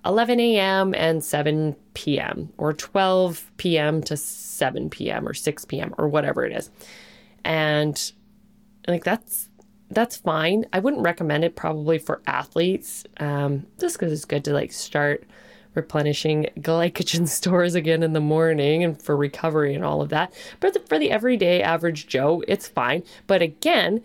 [0.06, 0.94] 11 a.m.
[0.96, 2.52] and 7 p.m.
[2.58, 4.02] or 12 p.m.
[4.04, 5.28] to 7 p.m.
[5.28, 5.94] or 6 p.m.
[5.98, 6.70] or whatever it is.
[7.44, 8.12] And
[8.88, 9.50] like that's
[9.90, 10.66] that's fine.
[10.72, 15.26] I wouldn't recommend it probably for athletes, um, just because it's good to like start
[15.76, 20.34] replenishing glycogen stores again in the morning and for recovery and all of that.
[20.60, 23.04] But for the everyday average Joe, it's fine.
[23.28, 24.02] But again,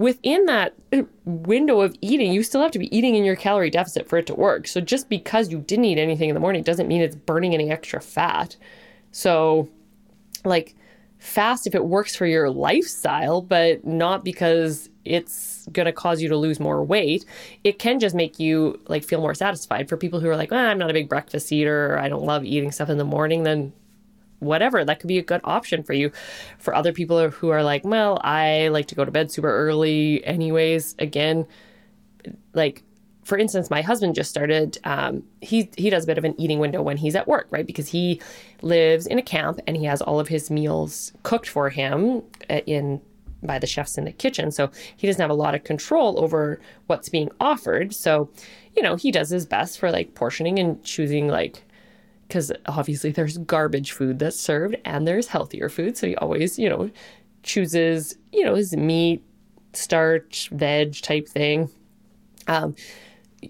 [0.00, 0.74] within that
[1.26, 4.26] window of eating, you still have to be eating in your calorie deficit for it
[4.26, 4.66] to work.
[4.66, 7.70] So just because you didn't eat anything in the morning doesn't mean it's burning any
[7.70, 8.56] extra fat.
[9.12, 9.68] So,
[10.42, 10.74] like,
[11.18, 16.30] fast if it works for your lifestyle, but not because it's going to cause you
[16.30, 17.26] to lose more weight.
[17.62, 19.90] It can just make you like feel more satisfied.
[19.90, 22.46] For people who are like, ah, I'm not a big breakfast eater, I don't love
[22.46, 23.74] eating stuff in the morning, then
[24.40, 26.10] whatever that could be a good option for you
[26.58, 30.24] for other people who are like well i like to go to bed super early
[30.24, 30.94] anyways.
[30.98, 31.46] Again
[32.54, 32.82] like
[33.24, 36.58] for instance my husband just started um, he he does a bit of an eating
[36.58, 37.66] window when he's at work right?
[37.66, 38.20] Because he
[38.62, 42.60] lives in a camp and he has all of his meals cooked for him uh,
[42.66, 43.00] in
[43.42, 44.50] by the chefs in the kitchen.
[44.50, 47.94] So he doesn't have a lot of control over what's being offered.
[47.94, 48.30] So
[48.76, 51.62] you know he does his best for like portioning and choosing like
[52.30, 55.96] because obviously there's garbage food that's served and there's healthier food.
[55.96, 56.88] So he always, you know,
[57.42, 59.22] chooses, you know, his meat,
[59.72, 61.68] starch, veg type thing.
[62.46, 62.76] Um,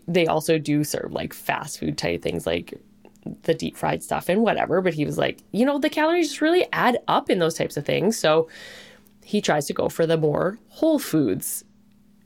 [0.08, 2.74] they also do serve like fast food type things like
[3.42, 4.80] the deep fried stuff and whatever.
[4.80, 7.76] But he was like, you know, the calories just really add up in those types
[7.76, 8.18] of things.
[8.18, 8.48] So
[9.22, 11.64] he tries to go for the more whole foods.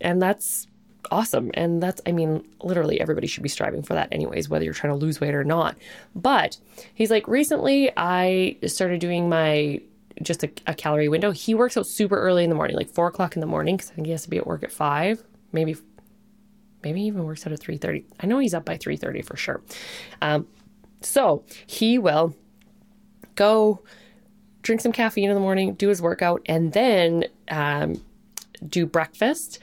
[0.01, 0.69] And that's
[1.11, 1.51] awesome.
[1.55, 4.93] And that's, I mean, literally everybody should be striving for that, anyways, whether you're trying
[4.93, 5.77] to lose weight or not.
[6.15, 6.59] But
[6.95, 9.81] he's like, recently I started doing my
[10.23, 11.33] just a, a calorie window.
[11.33, 13.91] He works out super early in the morning, like four o'clock in the morning, because
[13.91, 15.77] I think he has to be at work at five, maybe.
[16.83, 18.05] Maybe he even works out at 3:30.
[18.21, 19.63] I know he's up by 3:30 for sure.
[20.21, 20.47] Um,
[21.01, 22.37] so he will
[23.37, 23.83] go
[24.63, 28.03] drink some caffeine in the morning, do his workout, and then um,
[28.69, 29.61] do breakfast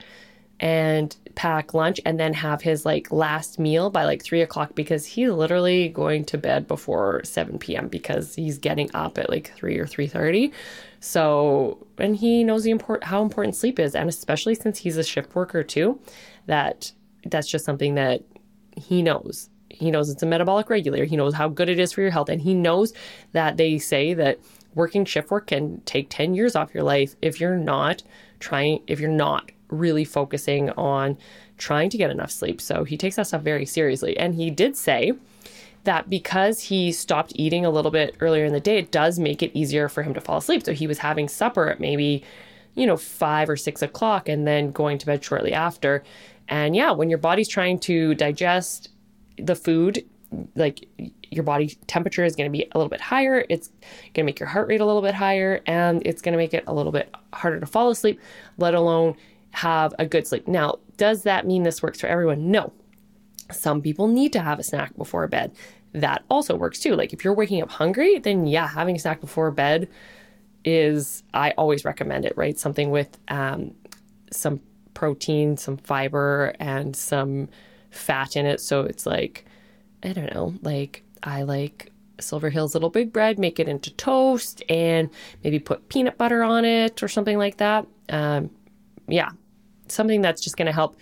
[0.62, 5.04] and pack lunch and then have his like last meal by like three o'clock because
[5.04, 9.78] he's literally going to bed before 7 p.m because he's getting up at like 3
[9.78, 10.52] or 3.30
[11.00, 15.04] so and he knows the import how important sleep is and especially since he's a
[15.04, 16.00] shift worker too
[16.46, 16.92] that
[17.26, 18.22] that's just something that
[18.76, 19.48] he knows.
[19.70, 21.04] He knows it's a metabolic regulator.
[21.04, 22.92] He knows how good it is for your health and he knows
[23.32, 24.38] that they say that
[24.74, 28.02] working shift work can take 10 years off your life if you're not
[28.40, 31.18] trying if you're not really focusing on
[31.58, 32.60] trying to get enough sleep.
[32.60, 34.16] So he takes that stuff very seriously.
[34.16, 35.12] And he did say
[35.84, 39.42] that because he stopped eating a little bit earlier in the day, it does make
[39.42, 40.62] it easier for him to fall asleep.
[40.62, 42.22] So he was having supper at maybe,
[42.74, 46.04] you know, five or six o'clock and then going to bed shortly after.
[46.48, 48.90] And yeah, when your body's trying to digest
[49.38, 50.04] the food,
[50.54, 50.88] like
[51.30, 53.44] your body temperature is going to be a little bit higher.
[53.48, 56.38] It's going to make your heart rate a little bit higher and it's going to
[56.38, 58.20] make it a little bit harder to fall asleep,
[58.58, 59.16] let alone
[59.52, 60.48] have a good sleep.
[60.48, 62.50] Now, does that mean this works for everyone?
[62.50, 62.72] No.
[63.50, 65.52] Some people need to have a snack before bed.
[65.92, 66.96] That also works too.
[66.96, 69.88] Like if you're waking up hungry, then yeah, having a snack before bed
[70.64, 72.58] is, I always recommend it, right?
[72.58, 73.74] Something with um,
[74.30, 74.60] some
[74.94, 77.48] protein, some fiber, and some
[77.90, 78.60] fat in it.
[78.60, 79.44] So it's like,
[80.02, 84.62] I don't know, like I like Silver Hills Little Big Bread, make it into toast
[84.68, 85.10] and
[85.44, 87.86] maybe put peanut butter on it or something like that.
[88.08, 88.50] Um,
[89.08, 89.30] yeah,
[89.92, 90.96] something that's just going to help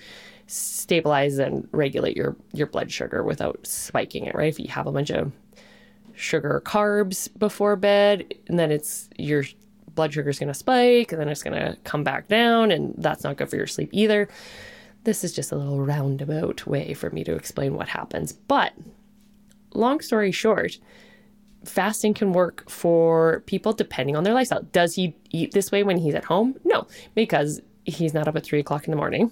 [0.46, 4.48] stabilize and regulate your your blood sugar without spiking it, right?
[4.48, 5.32] If you have a bunch of
[6.14, 9.44] sugar carbs before bed, and then it's your
[9.94, 12.94] blood sugar is going to spike and then it's going to come back down and
[12.98, 14.28] that's not good for your sleep either.
[15.04, 18.32] This is just a little roundabout way for me to explain what happens.
[18.32, 18.72] But
[19.74, 20.78] long story short,
[21.64, 24.62] fasting can work for people depending on their lifestyle.
[24.62, 26.54] Does he eat this way when he's at home?
[26.64, 29.30] No, because he's not up at three o'clock in the morning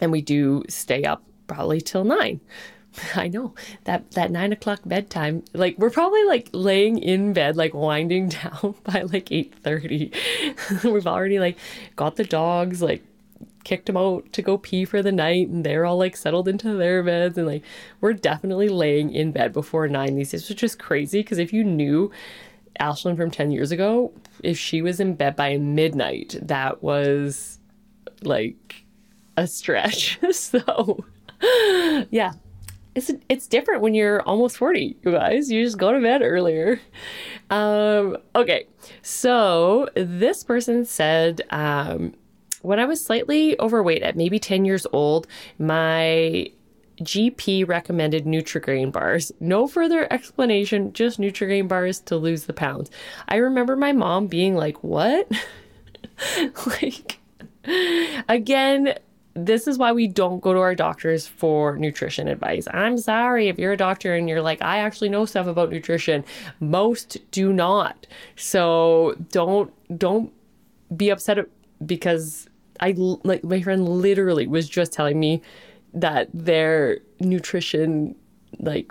[0.00, 2.40] and we do stay up probably till nine.
[3.14, 5.44] I know that that nine o'clock bedtime.
[5.52, 10.12] Like we're probably like laying in bed, like winding down by like eight thirty.
[10.84, 11.58] We've already like
[11.96, 13.04] got the dogs, like
[13.64, 16.74] kicked them out to go pee for the night, and they're all like settled into
[16.74, 17.62] their beds, and like
[18.00, 21.20] we're definitely laying in bed before nine these days, which is crazy.
[21.20, 22.10] Because if you knew
[22.80, 24.12] Ashlyn from ten years ago,
[24.42, 27.58] if she was in bed by midnight, that was
[28.22, 28.84] like
[29.36, 30.18] a stretch.
[30.32, 31.04] so,
[32.10, 32.32] yeah,
[32.94, 35.50] it's it's different when you're almost 40, you guys.
[35.50, 36.80] You just go to bed earlier.
[37.50, 38.66] Um, okay,
[39.02, 42.14] so this person said, um,
[42.62, 46.50] when I was slightly overweight at maybe 10 years old, my
[47.00, 49.30] GP recommended Nutrigrain bars.
[49.38, 52.90] No further explanation, just Nutrigrain bars to lose the pounds.
[53.28, 55.30] I remember my mom being like, "What?"
[56.66, 57.18] like
[58.28, 58.94] again,
[59.34, 62.66] this is why we don't go to our doctors for nutrition advice.
[62.72, 66.24] I'm sorry if you're a doctor and you're like, I actually know stuff about nutrition.
[66.58, 68.06] Most do not.
[68.36, 70.32] So don't don't
[70.96, 71.38] be upset
[71.84, 72.48] because
[72.80, 75.42] I like my friend literally was just telling me
[75.92, 78.14] that their nutrition
[78.58, 78.90] like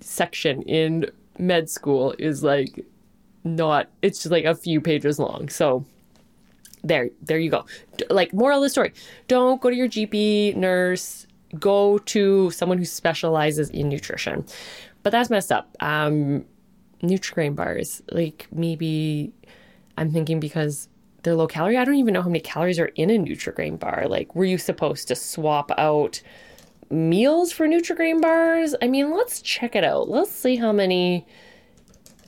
[0.00, 2.84] section in med school is like
[3.44, 5.48] not it's just like a few pages long.
[5.48, 5.86] So
[6.82, 7.64] there there you go.
[8.08, 8.92] Like moral of the story.
[9.28, 11.26] Don't go to your gp nurse.
[11.58, 14.44] Go to someone who specializes in nutrition.
[15.02, 15.76] But that's messed up.
[15.80, 16.44] Um
[17.02, 19.32] nutrigrain bars like maybe
[19.96, 20.90] i'm thinking because
[21.22, 21.76] they're low calorie.
[21.76, 24.06] I don't even know how many calories are in a nutrigrain bar.
[24.08, 26.22] Like were you supposed to swap out
[26.90, 28.74] meals for nutrigrain bars?
[28.82, 30.08] I mean let's check it out.
[30.08, 31.26] Let's see how many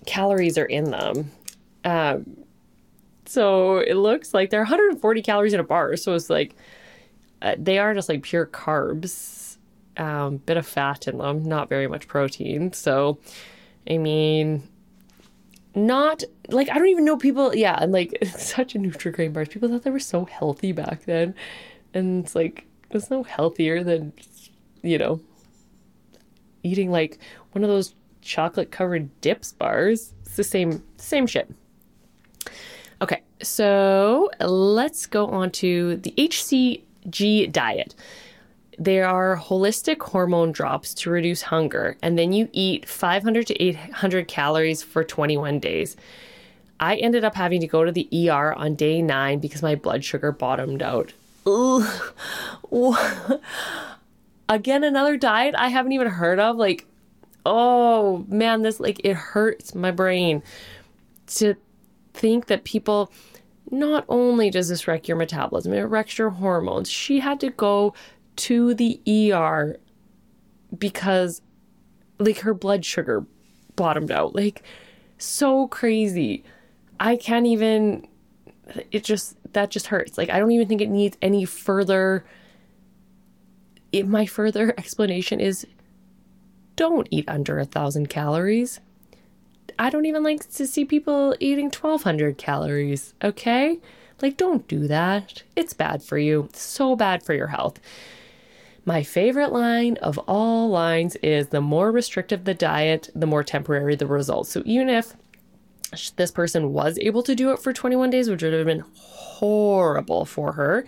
[0.07, 1.31] calories are in them.
[1.85, 2.42] Um
[3.33, 5.97] so it looks like they're 140 calories in a bar.
[5.97, 6.55] So it's like
[7.41, 9.57] uh, they are just like pure carbs,
[9.97, 12.75] um, bit of fat in them, not very much protein.
[12.75, 13.19] So,
[13.89, 14.63] I mean,
[15.75, 17.57] not like I don't even know people.
[17.57, 19.49] Yeah, and like such a Nutrigrain bars.
[19.49, 21.35] People thought they were so healthy back then,
[21.95, 24.13] and it's like it's no healthier than
[24.83, 25.21] you know
[26.63, 27.19] eating like
[27.53, 30.13] one of those chocolate covered Dipps bars.
[30.27, 31.51] It's the same same shit.
[33.03, 37.97] Okay, so let's go on to the HCG diet.
[38.79, 44.29] There are holistic hormone drops to reduce hunger, and then you eat 500 to 800
[44.29, 45.97] calories for 21 days.
[46.79, 50.05] I ended up having to go to the ER on day nine because my blood
[50.05, 51.13] sugar bottomed out.
[54.49, 56.57] Again, another diet I haven't even heard of.
[56.57, 56.87] Like,
[57.45, 60.45] oh man, this like it hurts my brain
[61.27, 61.57] to
[62.15, 63.13] think that people
[63.71, 66.91] not only does this wreck your metabolism, it wrecks your hormones.
[66.91, 67.95] She had to go
[68.37, 69.01] to the
[69.33, 69.77] ER
[70.77, 71.43] because
[72.19, 73.25] like her blood sugar
[73.77, 74.35] bottomed out.
[74.35, 74.63] Like
[75.19, 76.45] so crazy.
[77.01, 78.07] I can't even
[78.91, 80.19] it just that just hurts.
[80.19, 82.25] Like I don't even think it needs any further
[83.93, 85.67] it, my further explanation is
[86.77, 88.81] don't eat under a thousand calories.
[89.79, 93.79] I don't even like to see people eating 1200 calories, okay?
[94.21, 95.43] Like, don't do that.
[95.57, 96.49] It's bad for you.
[96.53, 97.81] So bad for your health.
[98.85, 103.95] My favorite line of all lines is the more restrictive the diet, the more temporary
[103.95, 104.51] the results.
[104.51, 105.15] So even if
[106.17, 110.25] this person was able to do it for 21 days, which would have been horrible
[110.25, 110.85] for her,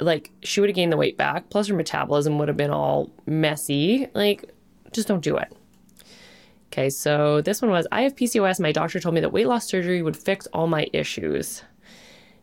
[0.00, 3.10] like she would have gained the weight back, plus her metabolism would have been all
[3.26, 4.08] messy.
[4.14, 4.44] Like,
[4.92, 5.52] just don't do it.
[6.72, 8.58] Okay, so this one was I have PCOS.
[8.58, 11.62] My doctor told me that weight loss surgery would fix all my issues.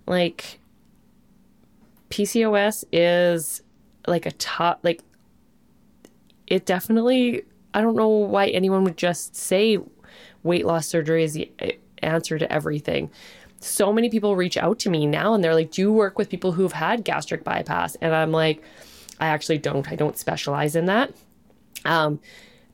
[0.06, 0.60] Like,
[2.12, 3.64] PCOS is
[4.06, 5.02] like a top, like,
[6.46, 7.42] it definitely,
[7.74, 9.80] I don't know why anyone would just say
[10.44, 11.52] weight loss surgery is the
[12.04, 13.10] answer to everything.
[13.62, 16.30] So many people reach out to me now and they're like, Do you work with
[16.30, 17.96] people who've had gastric bypass?
[17.96, 18.62] And I'm like,
[19.20, 19.92] I actually don't.
[19.92, 21.16] I don't specialize in that.
[21.84, 22.20] Um,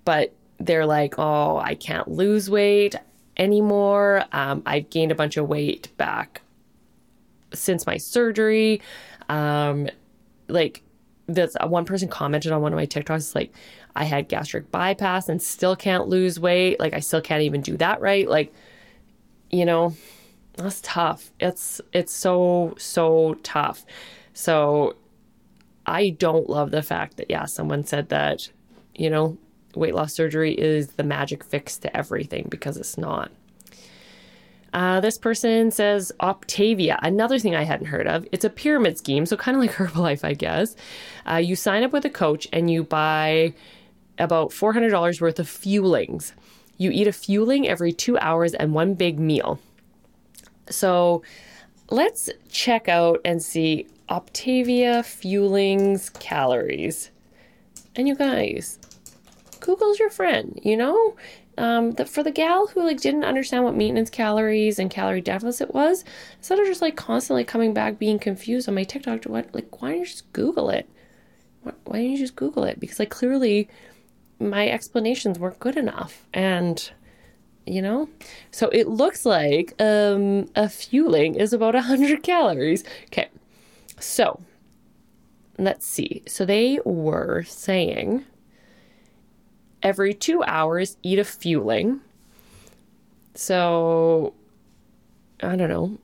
[0.04, 2.96] but they're like, Oh, I can't lose weight
[3.38, 4.26] anymore.
[4.32, 6.42] Um, I've gained a bunch of weight back
[7.54, 8.82] since my surgery.
[9.30, 9.90] Um,
[10.48, 10.84] like,
[11.28, 13.52] this uh, one person commented on one of my TikToks, like,
[13.96, 16.80] I had gastric bypass and still can't lose weight.
[16.80, 18.30] Like, I still can't even do that right.
[18.30, 18.54] Like,
[19.50, 19.96] you know,
[20.58, 21.32] that's tough.
[21.40, 23.86] It's it's so so tough.
[24.34, 24.96] So
[25.86, 28.50] I don't love the fact that yeah, someone said that,
[28.96, 29.38] you know,
[29.76, 33.32] weight loss surgery is the magic fix to everything because it's not.
[34.74, 38.28] Uh, this person says Optavia, another thing I hadn't heard of.
[38.34, 40.76] It's a pyramid scheme, so kind of like Herbalife, I guess.
[41.30, 43.54] Uh, you sign up with a coach and you buy
[44.20, 46.34] about $400 worth of fuelings.
[46.78, 49.60] You eat a fueling every two hours and one big meal.
[50.70, 51.24] So
[51.90, 57.12] let's check out and see Optavia Fuelings calories.
[57.96, 58.78] And you guys,
[59.66, 61.16] Google's your friend, you know?
[61.58, 65.74] Um, the, for the gal who like didn't understand what maintenance calories and calorie deficit
[65.74, 66.04] was,
[66.38, 69.82] instead of just like constantly coming back being confused on my TikTok, to what like
[69.82, 70.88] why don't you just Google it?
[71.64, 72.80] Why, why don't you just Google it?
[72.80, 73.68] Because like clearly
[74.40, 76.92] my explanations weren't good enough, and
[77.66, 78.08] you know
[78.52, 83.28] so it looks like um, a fueling is about 100 calories okay
[84.00, 84.40] so
[85.58, 88.24] let's see so they were saying
[89.86, 92.02] every two hours eat a fueling
[93.36, 94.34] so
[95.42, 95.98] i don't know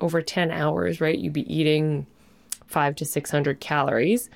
[0.00, 2.06] over 10 hours right you'd be eating
[2.66, 4.30] five to 600 calories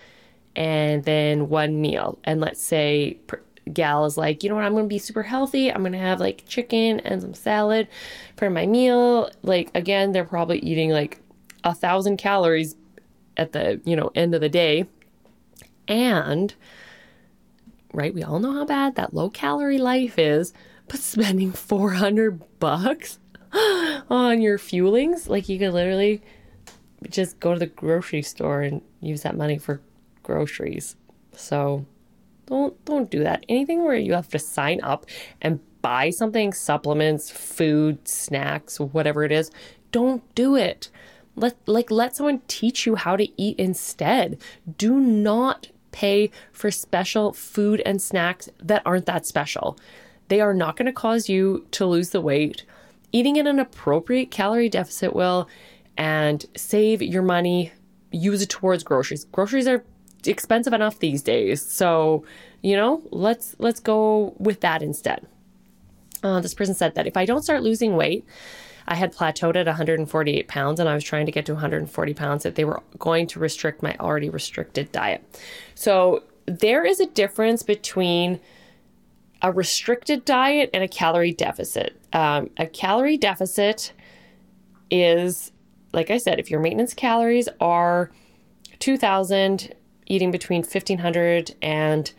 [0.57, 3.19] and then one meal and let's say
[3.73, 5.73] gal is like, you know what, I'm going to be super healthy.
[5.73, 7.89] I'm going to have like chicken and some salad
[8.37, 9.31] for my meal.
[9.43, 11.21] Like, again, they're probably eating like
[11.65, 12.75] a thousand calories
[13.37, 14.87] at the, you know, end of the day.
[15.89, 16.55] And,
[17.93, 20.53] right, we all know how bad that low calorie life is,
[20.89, 23.19] but spending 400 bucks
[23.53, 26.23] on your fuelings, like you could literally
[27.09, 29.81] just go to the grocery store and use that money for
[30.23, 30.97] groceries.
[31.35, 31.87] So,
[32.47, 33.45] don't don't do that.
[33.49, 35.07] Anything where you have to sign up
[35.41, 39.51] and buy something, supplements, food, snacks, whatever it is,
[39.91, 40.91] don't do it.
[41.35, 44.39] Let like let someone teach you how to eat instead.
[44.79, 49.79] Do not pay for special food and snacks that aren't that special.
[50.29, 52.65] They are not going to cause you to lose the weight.
[53.13, 55.49] Eating in an appropriate calorie deficit will
[55.97, 57.73] and save your money,
[58.11, 59.25] use it towards groceries.
[59.25, 59.85] Groceries are
[60.27, 61.63] expensive enough these days.
[61.65, 62.25] So,
[62.63, 65.27] you know, let's let's go with that instead.
[66.23, 68.25] Uh, this person said that if I don't start losing weight,
[68.93, 72.43] I had plateaued at 148 pounds and I was trying to get to 140 pounds,
[72.43, 75.25] that they were going to restrict my already restricted diet.
[75.75, 78.39] So there is a difference between
[79.41, 81.99] a restricted diet and a calorie deficit.
[82.13, 83.95] Um, a calorie deficit
[84.91, 85.53] is,
[85.95, 88.11] like I said, if your maintenance calories are
[88.81, 89.75] 2,000
[90.05, 92.13] eating between 1500 and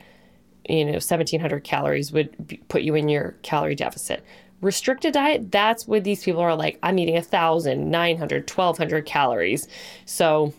[0.68, 4.26] you know 1700 calories would be, put you in your calorie deficit
[4.64, 9.68] restricted diet that's where these people are like i'm eating 1000 900 1200 calories
[10.06, 10.54] so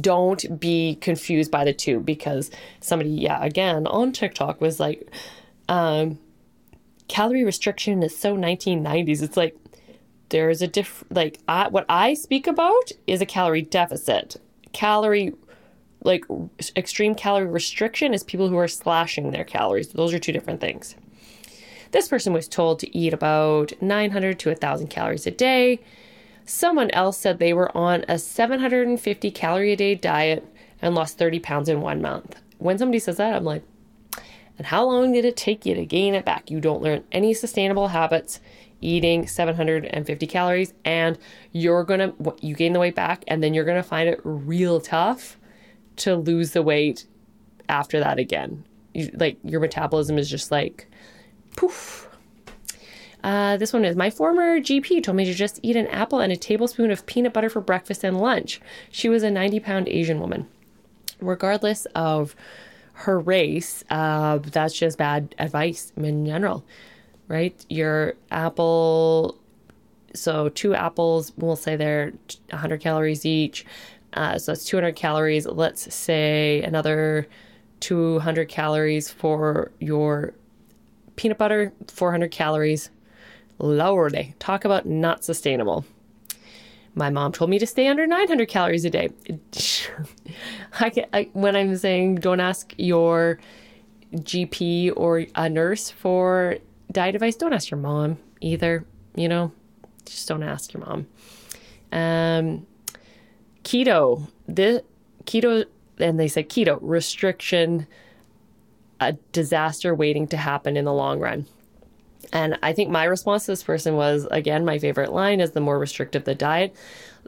[0.00, 5.10] don't be confused by the two because somebody yeah again on tiktok was like
[5.68, 6.18] um
[7.08, 9.56] calorie restriction is so 1990s it's like
[10.30, 14.36] there's a diff like I, what i speak about is a calorie deficit
[14.72, 15.32] calorie
[16.04, 16.24] like
[16.76, 19.88] extreme calorie restriction is people who are slashing their calories.
[19.88, 20.94] Those are two different things.
[21.90, 25.80] This person was told to eat about 900 to 1,000 calories a day.
[26.44, 30.46] Someone else said they were on a 750 calorie a day diet
[30.80, 32.40] and lost 30 pounds in one month.
[32.58, 33.62] When somebody says that, I'm like,
[34.58, 36.50] and how long did it take you to gain it back?
[36.50, 38.40] You don't learn any sustainable habits
[38.80, 41.18] eating 750 calories and
[41.52, 45.36] you're gonna you gain the weight back and then you're gonna find it real tough
[45.96, 47.06] to lose the weight
[47.68, 48.64] after that again
[48.94, 50.88] you, like your metabolism is just like
[51.58, 52.08] poof
[53.24, 56.32] uh, this one is my former GP told me to just eat an apple and
[56.32, 58.60] a tablespoon of peanut butter for breakfast and lunch.
[58.90, 60.46] She was a 90 pound Asian woman.
[61.20, 62.36] Regardless of
[62.92, 66.64] her race, uh, that's just bad advice in general,
[67.26, 67.64] right?
[67.68, 69.36] Your apple,
[70.14, 72.12] so two apples, we'll say they're
[72.50, 73.66] 100 calories each.
[74.12, 75.44] Uh, so that's 200 calories.
[75.44, 77.26] Let's say another
[77.80, 80.34] 200 calories for your
[81.18, 82.90] peanut butter, 400 calories
[83.58, 85.84] Lordy, talk about not sustainable.
[86.94, 89.10] My mom told me to stay under 900 calories a day.
[90.80, 93.38] I, I, when I'm saying don't ask your
[94.14, 96.58] GP or a nurse for
[96.92, 98.84] diet advice, don't ask your mom either.
[99.14, 99.52] You know,
[100.04, 101.06] just don't ask your mom.
[101.90, 102.66] Um,
[103.64, 104.84] keto, the
[105.24, 105.64] keto,
[105.98, 107.86] and they said keto restriction,
[109.00, 111.46] a disaster waiting to happen in the long run.
[112.32, 115.60] And I think my response to this person was again, my favorite line is the
[115.60, 116.74] more restrictive the diet,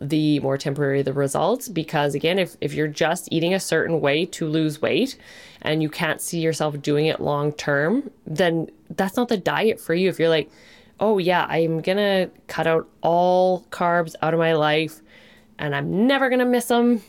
[0.00, 1.68] the more temporary the results.
[1.68, 5.16] Because again, if, if you're just eating a certain way to lose weight
[5.62, 9.94] and you can't see yourself doing it long term, then that's not the diet for
[9.94, 10.08] you.
[10.08, 10.50] If you're like,
[10.98, 15.00] oh, yeah, I'm going to cut out all carbs out of my life
[15.58, 17.02] and I'm never going to miss them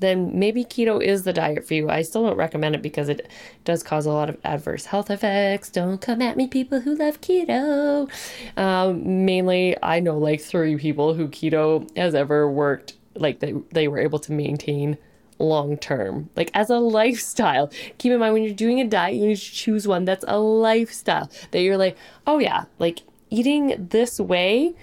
[0.00, 1.88] then maybe keto is the diet for you.
[1.88, 3.28] I still don't recommend it because it
[3.64, 5.70] does cause a lot of adverse health effects.
[5.70, 8.10] Don't come at me, people who love keto.
[8.56, 13.88] Um, mainly, I know like three people who keto has ever worked, like they, they
[13.88, 14.98] were able to maintain
[15.38, 17.70] long term, like as a lifestyle.
[17.98, 20.38] Keep in mind when you're doing a diet, you need to choose one that's a
[20.38, 24.74] lifestyle that you're like, oh yeah, like eating this way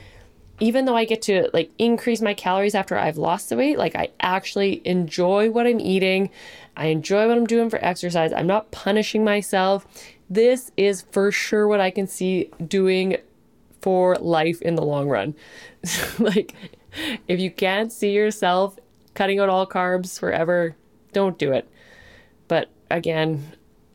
[0.62, 3.96] even though I get to like increase my calories after I've lost the weight, like
[3.96, 6.30] I actually enjoy what I'm eating.
[6.78, 8.32] I enjoy what I'm doing for exercise.
[8.32, 9.88] I'm not punishing myself.
[10.30, 13.18] This is for sure what I can see doing
[13.82, 15.34] for life in the long run.
[16.20, 16.54] like,
[17.28, 18.78] if you can't see yourself
[19.16, 20.76] cutting out all carbs forever,
[21.12, 21.68] don't do it.
[22.48, 23.52] But again,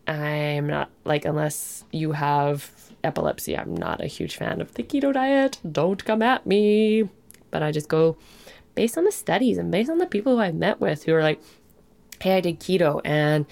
[0.09, 2.73] I'm not like, unless you have
[3.05, 3.57] epilepsy.
[3.57, 5.59] I'm not a huge fan of the keto diet.
[5.71, 7.09] Don't come at me.
[7.51, 8.17] But I just go
[8.75, 11.23] based on the studies and based on the people who I've met with who are
[11.23, 11.41] like,
[12.21, 13.47] hey, I did keto and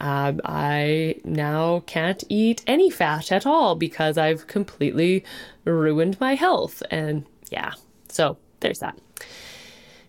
[0.00, 5.24] um, I now can't eat any fat at all because I've completely
[5.64, 6.82] ruined my health.
[6.90, 7.74] And yeah,
[8.08, 8.98] so there's that.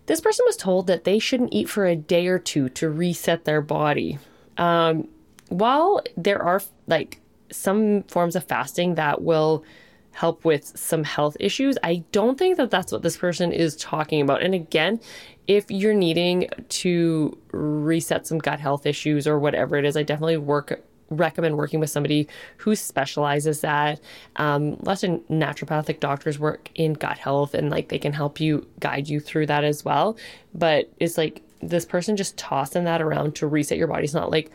[0.06, 3.44] This person was told that they shouldn't eat for a day or two to reset
[3.44, 4.18] their body.
[4.56, 5.08] Um,
[5.48, 7.20] while there are like
[7.56, 9.64] some forms of fasting that will
[10.12, 11.76] help with some health issues.
[11.82, 14.42] I don't think that that's what this person is talking about.
[14.42, 14.98] And again,
[15.46, 20.38] if you're needing to reset some gut health issues or whatever it is, I definitely
[20.38, 22.26] work recommend working with somebody
[22.56, 24.00] who specializes that.
[24.36, 28.66] Um, lots of naturopathic doctors work in gut health and like they can help you
[28.80, 30.16] guide you through that as well.
[30.54, 34.04] But it's like this person just tossing that around to reset your body.
[34.04, 34.50] It's not like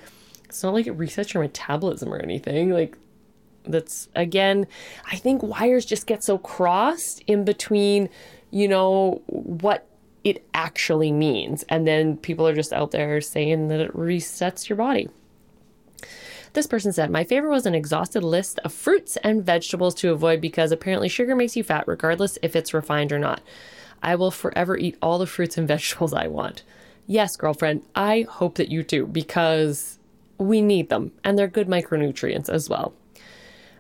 [0.52, 2.72] it's not like it resets your metabolism or anything.
[2.72, 2.98] Like
[3.64, 4.68] that's again,
[5.10, 8.10] I think wires just get so crossed in between,
[8.50, 9.88] you know, what
[10.26, 11.64] it actually means.
[11.70, 15.08] And then people are just out there saying that it resets your body.
[16.52, 20.42] This person said, My favorite was an exhausted list of fruits and vegetables to avoid
[20.42, 23.42] because apparently sugar makes you fat, regardless if it's refined or not.
[24.04, 26.64] I will forever eat all the fruits and vegetables I want.
[27.08, 29.98] Yes, girlfriend, I hope that you do because
[30.42, 32.94] we need them and they're good micronutrients as well.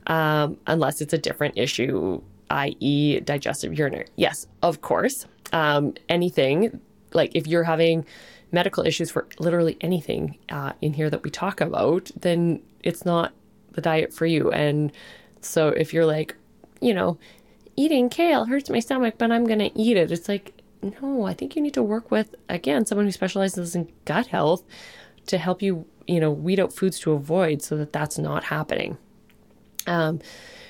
[0.08, 4.08] Um, unless it's a different issue, i.e., digestive urinary.
[4.16, 5.26] Yes, of course.
[5.54, 6.80] Um, anything
[7.14, 8.06] like if you're having
[8.52, 13.34] medical issues for literally anything uh, in here that we talk about, then it's not
[13.72, 14.52] the diet for you.
[14.52, 14.92] And
[15.42, 16.36] so if you're like,
[16.80, 17.18] you know,
[17.76, 21.34] eating kale hurts my stomach, but I'm going to eat it, it's like, no, I
[21.34, 24.64] think you need to work with, again, someone who specializes in gut health
[25.28, 28.98] to help you you know, weed out foods to avoid so that that's not happening.
[29.88, 30.20] Um,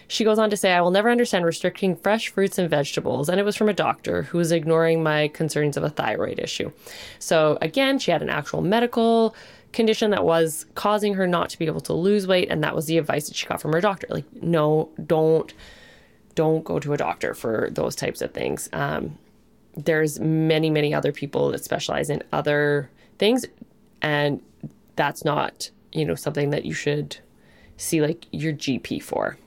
[0.08, 3.30] she goes on to say, I will never understand restricting fresh fruits and vegetables.
[3.30, 6.72] And it was from a doctor who was ignoring my concerns of a thyroid issue.
[7.20, 9.34] So, again, she had an actual medical
[9.72, 12.50] condition that was causing her not to be able to lose weight.
[12.52, 14.08] And that was the advice that she got from her doctor.
[14.10, 15.54] Like, no, don't.
[16.34, 18.70] Don't go to a doctor for those types of things.
[18.72, 19.18] Um,
[19.76, 23.46] there's many, many other people that specialize in other things,
[24.02, 24.42] and
[24.96, 27.18] that's not, you know, something that you should
[27.78, 29.38] see like your GP for.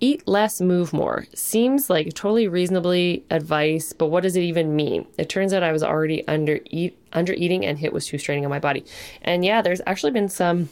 [0.00, 1.26] eat less, move more.
[1.34, 5.06] Seems like totally reasonably advice, but what does it even mean?
[5.16, 8.44] It turns out I was already under eat under eating and HIIT was too straining
[8.44, 8.84] on my body.
[9.22, 10.68] And yeah, there's actually been some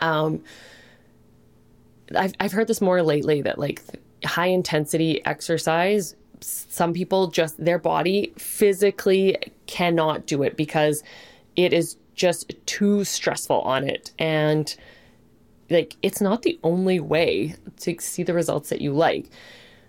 [0.00, 0.42] um
[2.14, 3.82] I've I've heard this more lately that like
[4.24, 9.36] high intensity exercise some people just their body physically
[9.66, 11.02] cannot do it because
[11.56, 14.10] it is just too stressful on it.
[14.18, 14.74] And
[15.70, 19.30] like it's not the only way to see the results that you like.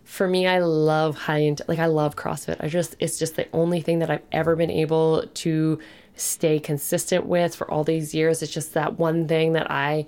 [0.04, 2.58] For me i love high end like i love crossfit.
[2.60, 5.80] I just it's just the only thing that i've ever been able to
[6.16, 8.42] stay consistent with for all these years.
[8.42, 10.06] It's just that one thing that i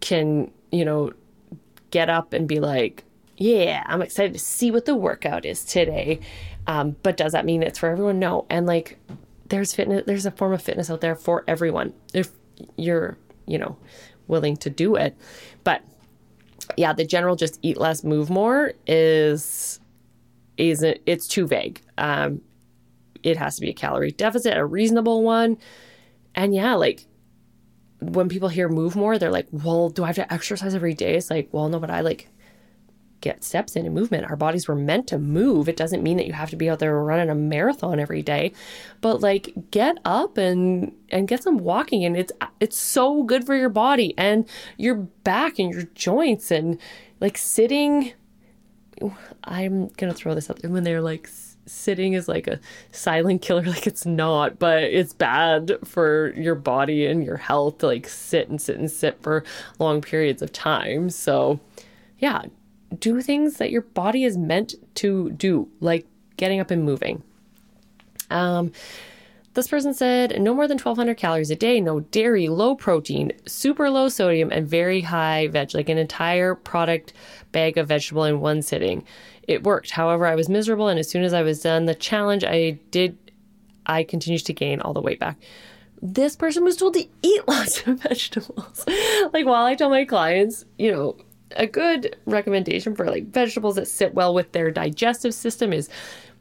[0.00, 1.12] can you know
[1.90, 3.04] get up and be like
[3.36, 6.20] yeah i'm excited to see what the workout is today.
[6.66, 8.20] Um, but does that mean it's for everyone?
[8.20, 8.46] No.
[8.48, 8.98] And like
[9.52, 12.30] there's fitness there's a form of fitness out there for everyone if
[12.76, 13.76] you're you know
[14.26, 15.16] willing to do it.
[15.62, 15.82] But
[16.76, 19.78] yeah, the general just eat less, move more is
[20.56, 21.80] isn't it's too vague.
[21.98, 22.40] Um,
[23.22, 25.58] it has to be a calorie deficit, a reasonable one.
[26.34, 27.04] And yeah, like
[28.00, 31.14] when people hear move more, they're like, well, do I have to exercise every day?
[31.14, 32.28] It's like, well, no, but I like
[33.22, 34.28] get steps in and movement.
[34.28, 35.68] Our bodies were meant to move.
[35.68, 38.52] It doesn't mean that you have to be out there running a marathon every day,
[39.00, 43.54] but like get up and and get some walking and it's it's so good for
[43.54, 44.46] your body and
[44.76, 46.78] your back and your joints and
[47.20, 48.12] like sitting
[49.44, 51.28] I'm going to throw this up there when they're like
[51.64, 52.60] sitting is like a
[52.90, 57.86] silent killer like it's not but it's bad for your body and your health to
[57.86, 59.44] like sit and sit and sit for
[59.78, 61.60] long periods of time so
[62.18, 62.42] yeah
[62.98, 67.22] do things that your body is meant to do, like getting up and moving.
[68.30, 68.72] Um,
[69.54, 73.90] this person said no more than 1200 calories a day, no dairy, low protein, super
[73.90, 77.12] low sodium, and very high veg, like an entire product
[77.52, 79.04] bag of vegetable in one sitting.
[79.46, 79.90] It worked.
[79.90, 83.18] However, I was miserable, and as soon as I was done the challenge, I did,
[83.84, 85.36] I continued to gain all the weight back.
[86.00, 88.84] This person was told to eat lots of vegetables.
[89.34, 91.16] like, while I tell my clients, you know,
[91.56, 95.88] a good recommendation for like vegetables that sit well with their digestive system is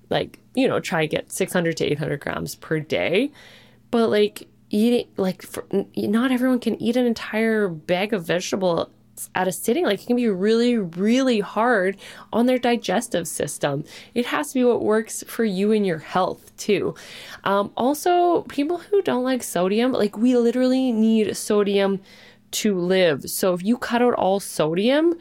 [0.09, 3.31] like, you know, try get 600 to 800 grams per day.
[3.89, 8.89] But like eating, like, for, not everyone can eat an entire bag of vegetables
[9.35, 9.85] at a sitting.
[9.85, 11.97] Like, it can be really, really hard
[12.33, 13.83] on their digestive system.
[14.15, 16.95] It has to be what works for you and your health, too.
[17.43, 21.99] Um, also, people who don't like sodium, like, we literally need sodium
[22.51, 23.29] to live.
[23.29, 25.13] So if you cut out all sodium,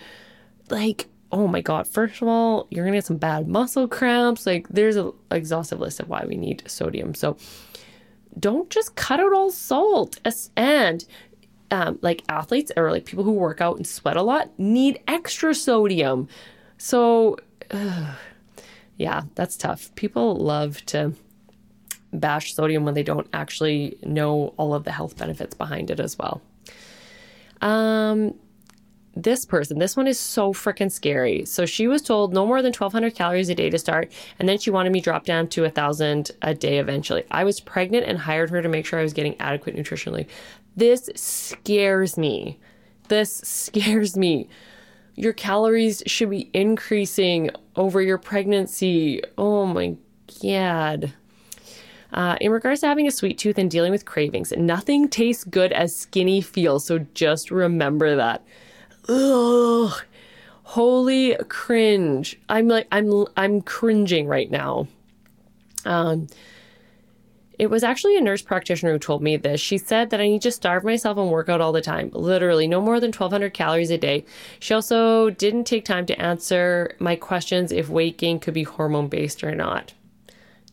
[0.68, 4.46] like, oh my God, first of all, you're going to get some bad muscle cramps.
[4.46, 7.14] Like, there's an exhaustive list of why we need sodium.
[7.14, 7.36] So
[8.38, 10.20] don't just cut out all salt.
[10.56, 11.04] And
[11.70, 15.54] um, like athletes or like people who work out and sweat a lot need extra
[15.54, 16.28] sodium.
[16.78, 17.36] So,
[18.96, 19.94] yeah, that's tough.
[19.94, 21.12] People love to
[22.12, 26.18] bash sodium when they don't actually know all of the health benefits behind it as
[26.18, 26.42] well.
[27.60, 28.34] Um,
[29.14, 31.44] this person, this one is so freaking scary.
[31.44, 34.58] So she was told no more than 1200 calories a day to start, and then
[34.58, 37.24] she wanted me drop down to a thousand a day eventually.
[37.30, 40.26] I was pregnant and hired her to make sure I was getting adequate nutritionally.
[40.76, 42.58] This scares me.
[43.08, 44.48] This scares me.
[45.16, 49.20] Your calories should be increasing over your pregnancy.
[49.36, 49.96] Oh my
[50.42, 51.12] god.
[52.12, 55.72] Uh, in regards to having a sweet tooth and dealing with cravings, nothing tastes good
[55.72, 56.84] as skinny feels.
[56.86, 58.44] So just remember that.
[59.08, 59.92] Ugh.
[60.64, 62.38] Holy cringe.
[62.48, 64.86] I'm like I'm I'm cringing right now.
[65.84, 66.28] Um
[67.58, 69.60] it was actually a nurse practitioner who told me this.
[69.60, 72.66] She said that I need to starve myself and work out all the time, literally
[72.66, 74.24] no more than 1200 calories a day.
[74.60, 79.08] She also didn't take time to answer my questions if weight gain could be hormone
[79.08, 79.92] based or not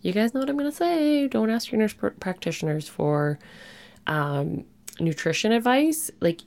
[0.07, 1.27] you guys know what I'm going to say.
[1.27, 3.37] Don't ask your nurse pr- practitioners for
[4.07, 4.63] um,
[4.99, 6.09] nutrition advice.
[6.21, 6.41] Like,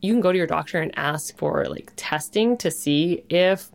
[0.00, 3.70] you can go to your doctor and ask for like testing to see if,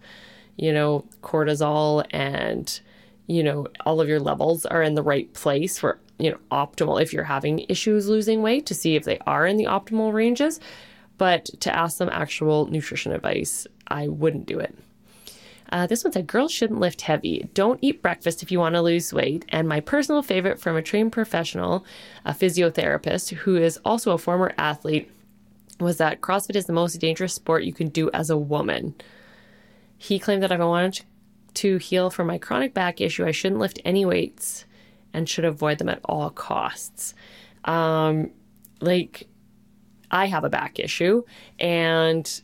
[0.55, 2.79] you know, cortisol and,
[3.27, 7.01] you know, all of your levels are in the right place for, you know, optimal
[7.01, 10.59] if you're having issues losing weight to see if they are in the optimal ranges.
[11.17, 14.75] But to ask them actual nutrition advice, I wouldn't do it.
[15.75, 17.49] Uh, this one said, Girls shouldn't lift heavy.
[17.53, 19.43] Don't eat breakfast if you want to lose weight.
[19.49, 21.85] And my personal favorite from a trained professional,
[22.23, 25.11] a physiotherapist who is also a former athlete,
[25.81, 28.95] was that CrossFit is the most dangerous sport you can do as a woman.
[29.97, 31.03] He claimed that if I wanted
[31.55, 34.63] to heal from my chronic back issue, I shouldn't lift any weights
[35.13, 37.13] and should avoid them at all costs.
[37.65, 38.31] Um,
[38.79, 39.27] like,
[40.09, 41.23] I have a back issue,
[41.59, 42.41] and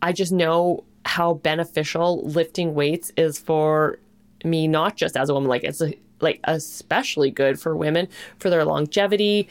[0.00, 3.98] I just know how beneficial lifting weights is for
[4.44, 8.50] me, not just as a woman, like it's a, like especially good for women for
[8.50, 9.48] their longevity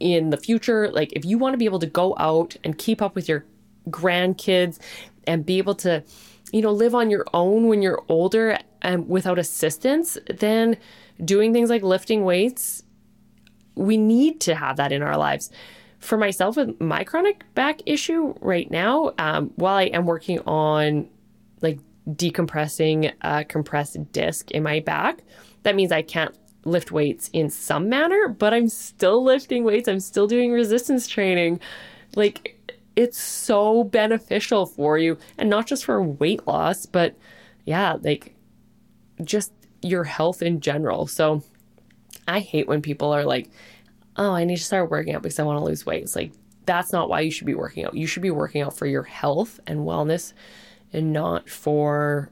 [0.00, 0.90] in the future.
[0.90, 3.44] Like if you want to be able to go out and keep up with your
[3.88, 4.78] grandkids
[5.26, 6.02] and be able to,
[6.52, 10.76] you know, live on your own when you're older and without assistance, then
[11.24, 12.82] doing things like lifting weights,
[13.74, 15.50] we need to have that in our lives.
[16.02, 21.08] For myself, with my chronic back issue right now, um, while I am working on
[21.60, 21.78] like
[22.08, 25.22] decompressing a compressed disc in my back,
[25.62, 29.88] that means I can't lift weights in some manner, but I'm still lifting weights.
[29.88, 31.60] I'm still doing resistance training.
[32.16, 32.58] Like,
[32.96, 37.16] it's so beneficial for you, and not just for weight loss, but
[37.64, 38.34] yeah, like
[39.24, 41.06] just your health in general.
[41.06, 41.42] So
[42.26, 43.50] I hate when people are like,
[44.16, 46.02] oh, I need to start working out because I want to lose weight.
[46.02, 46.32] It's like,
[46.66, 47.94] that's not why you should be working out.
[47.94, 50.32] You should be working out for your health and wellness
[50.92, 52.30] and not for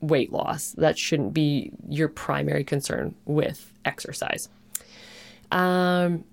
[0.00, 0.72] weight loss.
[0.72, 4.48] That shouldn't be your primary concern with exercise.
[5.50, 6.24] Um,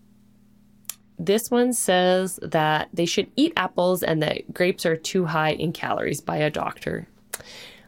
[1.18, 5.72] this one says that they should eat apples and that grapes are too high in
[5.72, 7.08] calories by a doctor.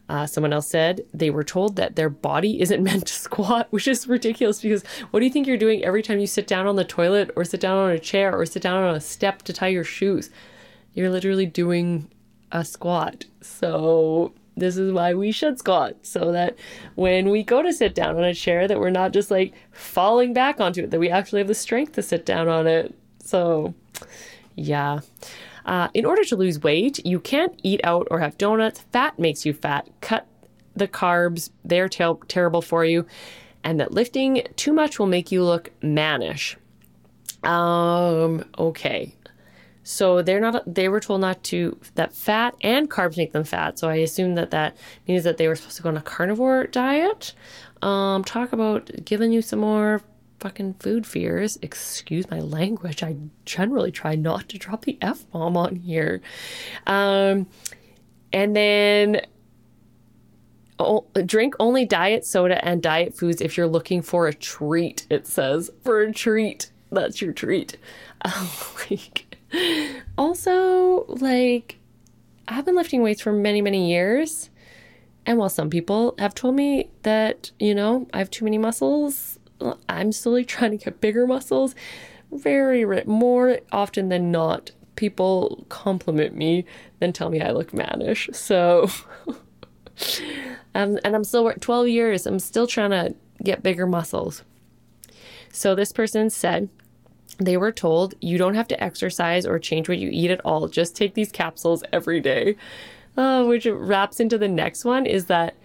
[0.09, 3.87] Uh, someone else said they were told that their body isn't meant to squat, which
[3.87, 6.75] is ridiculous because what do you think you're doing every time you sit down on
[6.75, 9.53] the toilet or sit down on a chair or sit down on a step to
[9.53, 10.29] tie your shoes?
[10.93, 12.09] You're literally doing
[12.51, 13.25] a squat.
[13.41, 16.55] So this is why we should squat so that
[16.95, 20.33] when we go to sit down on a chair that we're not just like falling
[20.33, 23.73] back onto it that we actually have the strength to sit down on it so
[24.55, 24.99] yeah
[25.66, 29.45] uh, in order to lose weight you can't eat out or have donuts fat makes
[29.45, 30.28] you fat cut
[30.76, 33.05] the carbs they're ter- terrible for you
[33.64, 36.57] and that lifting too much will make you look mannish
[37.43, 39.14] um okay
[39.84, 40.64] so they're not.
[40.66, 43.78] They were told not to that fat and carbs make them fat.
[43.78, 46.68] So I assume that that means that they were supposed to go on a carnivore
[46.68, 47.34] diet.
[47.82, 50.01] Um, talk about giving you some more
[50.43, 51.57] fucking food fears.
[51.61, 53.01] Excuse my language.
[53.01, 53.15] I
[53.45, 56.21] generally try not to drop the f bomb on here.
[56.85, 57.47] Um,
[58.33, 59.21] and then
[60.79, 65.07] oh, drink only diet soda and diet foods if you're looking for a treat.
[65.09, 66.71] It says for a treat.
[66.91, 67.77] That's your treat.
[68.25, 69.37] Oh, like
[70.17, 71.77] also, like,
[72.47, 74.49] I've been lifting weights for many, many years.
[75.25, 79.39] And while some people have told me that, you know, I have too many muscles,
[79.89, 81.76] I'm slowly trying to get bigger muscles.
[82.32, 86.66] Very more often than not, people compliment me
[86.99, 88.30] than tell me I look mannish.
[88.34, 88.89] So,
[90.76, 94.43] um, and I'm still 12 years, I'm still trying to get bigger muscles.
[95.51, 96.70] So, this person said,
[97.38, 100.68] they were told you don't have to exercise or change what you eat at all.
[100.68, 102.55] Just take these capsules every day.
[103.16, 105.55] Uh, which wraps into the next one is that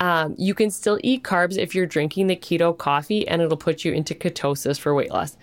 [0.00, 3.84] um, you can still eat carbs if you're drinking the keto coffee and it'll put
[3.84, 5.36] you into ketosis for weight loss.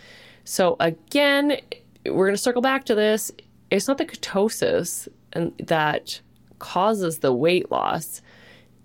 [0.46, 1.58] So, again,
[2.06, 3.32] we're going to circle back to this.
[3.72, 6.22] It's not the ketosis and that
[6.60, 8.22] causes the weight loss,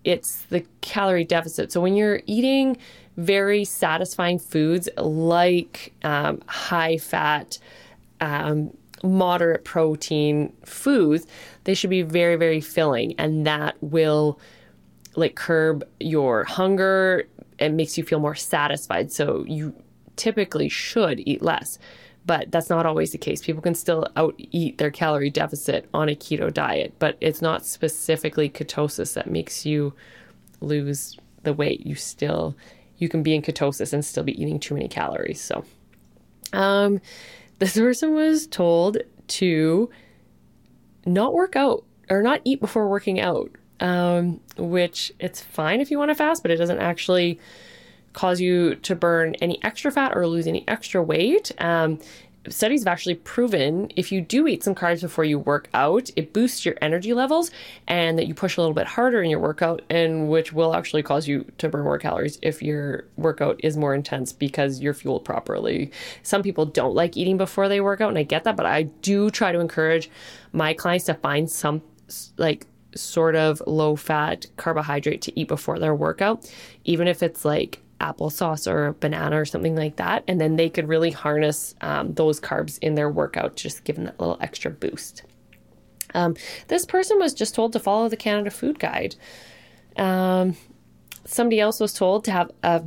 [0.05, 1.71] it's the calorie deficit.
[1.73, 2.77] So, when you're eating
[3.17, 7.59] very satisfying foods like um, high fat,
[8.21, 11.27] um, moderate protein foods,
[11.65, 13.15] they should be very, very filling.
[13.19, 14.39] And that will
[15.17, 17.29] like curb your hunger
[17.59, 19.13] and makes you feel more satisfied.
[19.13, 19.75] So you
[20.17, 21.79] typically should eat less.
[22.27, 23.43] But that's not always the case.
[23.43, 27.65] People can still out eat their calorie deficit on a keto diet, but it's not
[27.65, 29.95] specifically ketosis that makes you
[30.61, 31.87] lose the weight.
[31.87, 32.55] You still
[32.99, 35.41] you can be in ketosis and still be eating too many calories.
[35.41, 35.65] So,
[36.53, 37.01] um,
[37.59, 38.99] this person was told
[39.29, 39.89] to
[41.07, 43.51] not work out or not eat before working out,
[43.81, 47.39] um, which it's fine if you want to fast, but it doesn't actually
[48.13, 51.53] cause you to burn any extra fat or lose any extra weight.
[51.59, 52.01] Um,
[52.49, 56.33] studies have actually proven if you do eat some carbs before you work out, it
[56.33, 57.51] boosts your energy levels
[57.87, 61.03] and that you push a little bit harder in your workout, and which will actually
[61.03, 65.25] cause you to burn more calories if your workout is more intense because you're fueled
[65.25, 65.91] properly.
[66.23, 68.85] Some people don't like eating before they work out, and I get that, but I
[68.85, 70.11] do try to encourage
[70.53, 71.83] my clients to find some
[72.37, 76.51] like sort of low fat carbohydrate to eat before their workout,
[76.85, 80.25] even if it's like applesauce or a banana or something like that.
[80.29, 84.19] And then they could really harness um, those carbs in their workout, just them that
[84.21, 85.23] little extra boost.
[86.15, 86.37] Um,
[86.69, 89.17] this person was just told to follow the Canada Food Guide.
[89.97, 90.57] Um,
[91.25, 92.83] somebody else was told to have a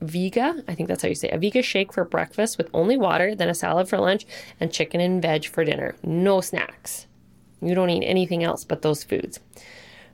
[0.00, 2.96] Vega, I think that's how you say it, a Vega shake for breakfast with only
[2.96, 4.26] water, then a salad for lunch,
[4.58, 5.94] and chicken and veg for dinner.
[6.02, 7.06] No snacks.
[7.62, 9.40] You don't eat anything else but those foods.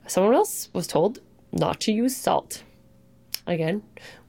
[0.07, 1.19] Someone else was told
[1.51, 2.63] not to use salt.
[3.47, 3.83] Again,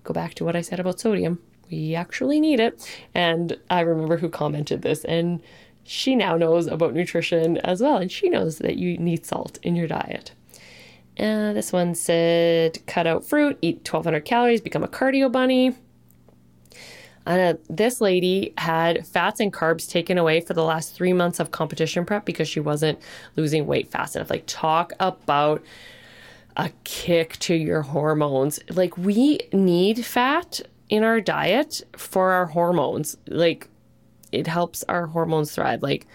[0.05, 1.39] go back to what I said about sodium.
[1.71, 2.89] We actually need it.
[3.15, 5.43] And I remember who commented this, and
[5.85, 7.99] she now knows about nutrition as well.
[7.99, 10.33] And she knows that you need salt in your diet.
[11.17, 15.77] And this one said cut out fruit, eat 1200 calories, become a cardio bunny.
[17.27, 21.51] Uh, this lady had fats and carbs taken away for the last three months of
[21.51, 22.99] competition prep because she wasn't
[23.37, 24.31] losing weight fast enough.
[24.31, 25.63] Like, talk about
[26.57, 28.59] a kick to your hormones.
[28.71, 33.17] Like, we need fat in our diet for our hormones.
[33.29, 33.69] Like,
[34.33, 35.83] it helps our hormones thrive.
[35.83, 36.07] Like,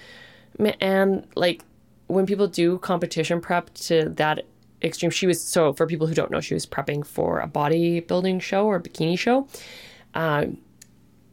[0.80, 1.64] and like
[2.08, 4.45] when people do competition prep to that
[4.82, 8.41] extreme, she was so for people who don't know, she was prepping for a bodybuilding
[8.41, 9.47] show or bikini show.
[10.14, 10.58] Um,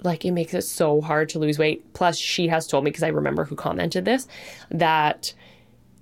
[0.04, 1.92] like it makes it so hard to lose weight.
[1.94, 4.26] Plus, she has told me because I remember who commented this
[4.70, 5.32] that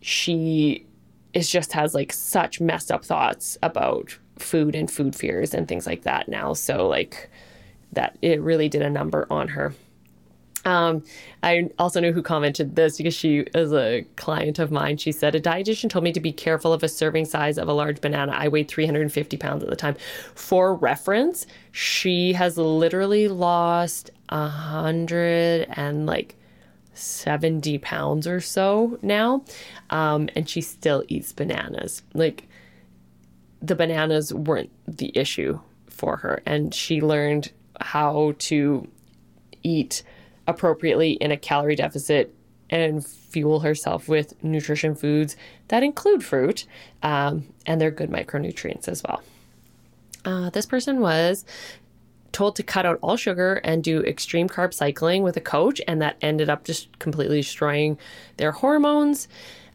[0.01, 0.87] she
[1.33, 5.87] is just has like such messed up thoughts about food and food fears and things
[5.87, 6.53] like that now.
[6.53, 7.31] So like
[7.93, 9.75] that it really did a number on her.
[10.71, 11.03] Um,
[11.43, 14.99] I also know who commented this because she is a client of mine.
[14.99, 17.73] She said, A dietitian told me to be careful of a serving size of a
[17.73, 18.33] large banana.
[18.33, 19.97] I weighed 350 pounds at the time.
[20.37, 26.37] For reference, she has literally lost a hundred and like
[26.95, 29.45] 70 pounds or so now.
[29.91, 32.03] Um, and she still eats bananas.
[32.15, 32.47] Like,
[33.61, 35.59] the bananas weren't the issue
[35.89, 36.43] for her.
[36.47, 37.51] And she learned
[37.81, 38.87] how to
[39.65, 40.05] eat
[40.51, 42.35] appropriately in a calorie deficit
[42.69, 45.37] and fuel herself with nutrition foods
[45.69, 46.67] that include fruit
[47.03, 49.23] um, and they're good micronutrients as well.
[50.25, 51.45] Uh, this person was
[52.33, 56.01] told to cut out all sugar and do extreme carb cycling with a coach, and
[56.01, 57.99] that ended up just completely destroying
[58.37, 59.29] their hormones.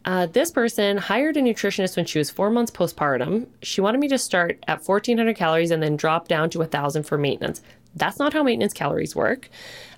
[0.06, 3.48] Uh, this person hired a nutritionist when she was four months postpartum.
[3.64, 7.18] She wanted me to start at 1400 calories and then drop down to 1000 for
[7.18, 7.62] maintenance.
[7.96, 9.50] That's not how maintenance calories work.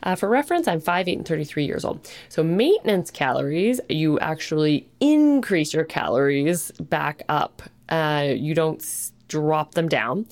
[0.03, 2.07] Uh, for reference, I'm 5'8 and 33 years old.
[2.29, 8.83] So, maintenance calories, you actually increase your calories back up, uh, you don't
[9.27, 10.27] drop them down.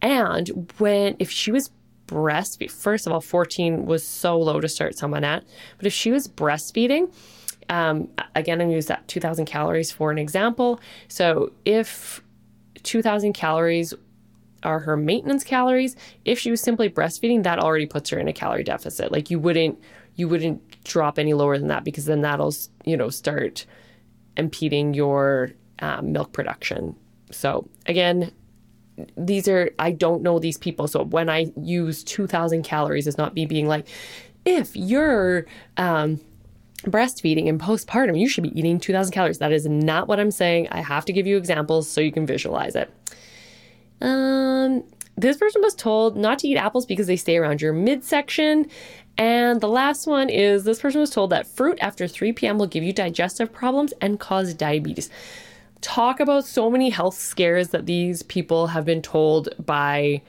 [0.00, 1.70] And when, if she was
[2.06, 5.44] breastfeeding, first of all, 14 was so low to start someone at,
[5.78, 7.12] but if she was breastfeeding,
[7.68, 10.80] um, again, I'm use that 2,000 calories for an example.
[11.08, 12.22] So if
[12.82, 13.94] 2,000 calories
[14.64, 15.96] are her maintenance calories.
[16.24, 19.12] If she was simply breastfeeding, that already puts her in a calorie deficit.
[19.12, 19.78] Like you wouldn't
[20.16, 22.54] you wouldn't drop any lower than that because then that'll
[22.84, 23.66] you know start
[24.36, 26.96] impeding your um, milk production.
[27.30, 28.32] So again,
[29.16, 30.88] these are I don't know these people.
[30.88, 33.88] So when I use 2,000 calories, it's not me being like,
[34.44, 35.46] if you're
[35.76, 36.20] um,
[36.82, 39.38] breastfeeding and postpartum, you should be eating 2,000 calories.
[39.38, 40.68] That is not what I'm saying.
[40.70, 42.92] I have to give you examples so you can visualize it.
[44.04, 44.84] Um,
[45.16, 48.66] this person was told not to eat apples because they stay around your midsection.
[49.16, 52.58] And the last one is this person was told that fruit after 3 p.m.
[52.58, 55.08] will give you digestive problems and cause diabetes.
[55.80, 60.20] Talk about so many health scares that these people have been told by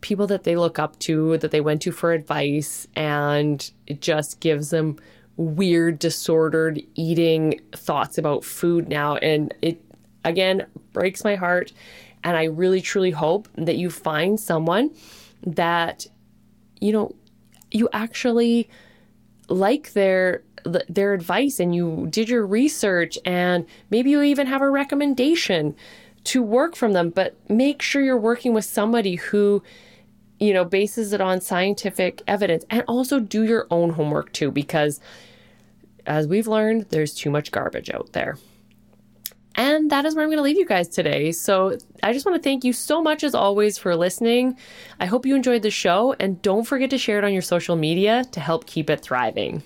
[0.00, 4.40] people that they look up to, that they went to for advice, and it just
[4.40, 4.96] gives them
[5.36, 9.16] weird, disordered eating thoughts about food now.
[9.16, 9.80] And it,
[10.24, 11.72] again, breaks my heart
[12.24, 14.90] and I really truly hope that you find someone
[15.46, 16.06] that,
[16.80, 17.14] you know,
[17.70, 18.68] you actually
[19.48, 20.42] like their
[20.88, 25.74] their advice and you did your research and maybe you even have a recommendation
[26.24, 27.10] to work from them.
[27.10, 29.62] But make sure you're working with somebody who
[30.40, 35.00] you know bases it on scientific evidence and also do your own homework too because
[36.06, 38.36] as we've learned there's too much garbage out there
[39.58, 41.32] and that is where I'm going to leave you guys today.
[41.32, 44.56] So I just want to thank you so much, as always, for listening.
[45.00, 47.74] I hope you enjoyed the show, and don't forget to share it on your social
[47.74, 49.64] media to help keep it thriving.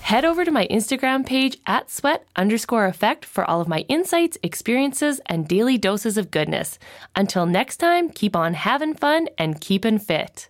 [0.00, 4.38] Head over to my Instagram page at sweat underscore effect for all of my insights,
[4.42, 6.78] experiences, and daily doses of goodness.
[7.14, 10.48] Until next time, keep on having fun and keeping fit.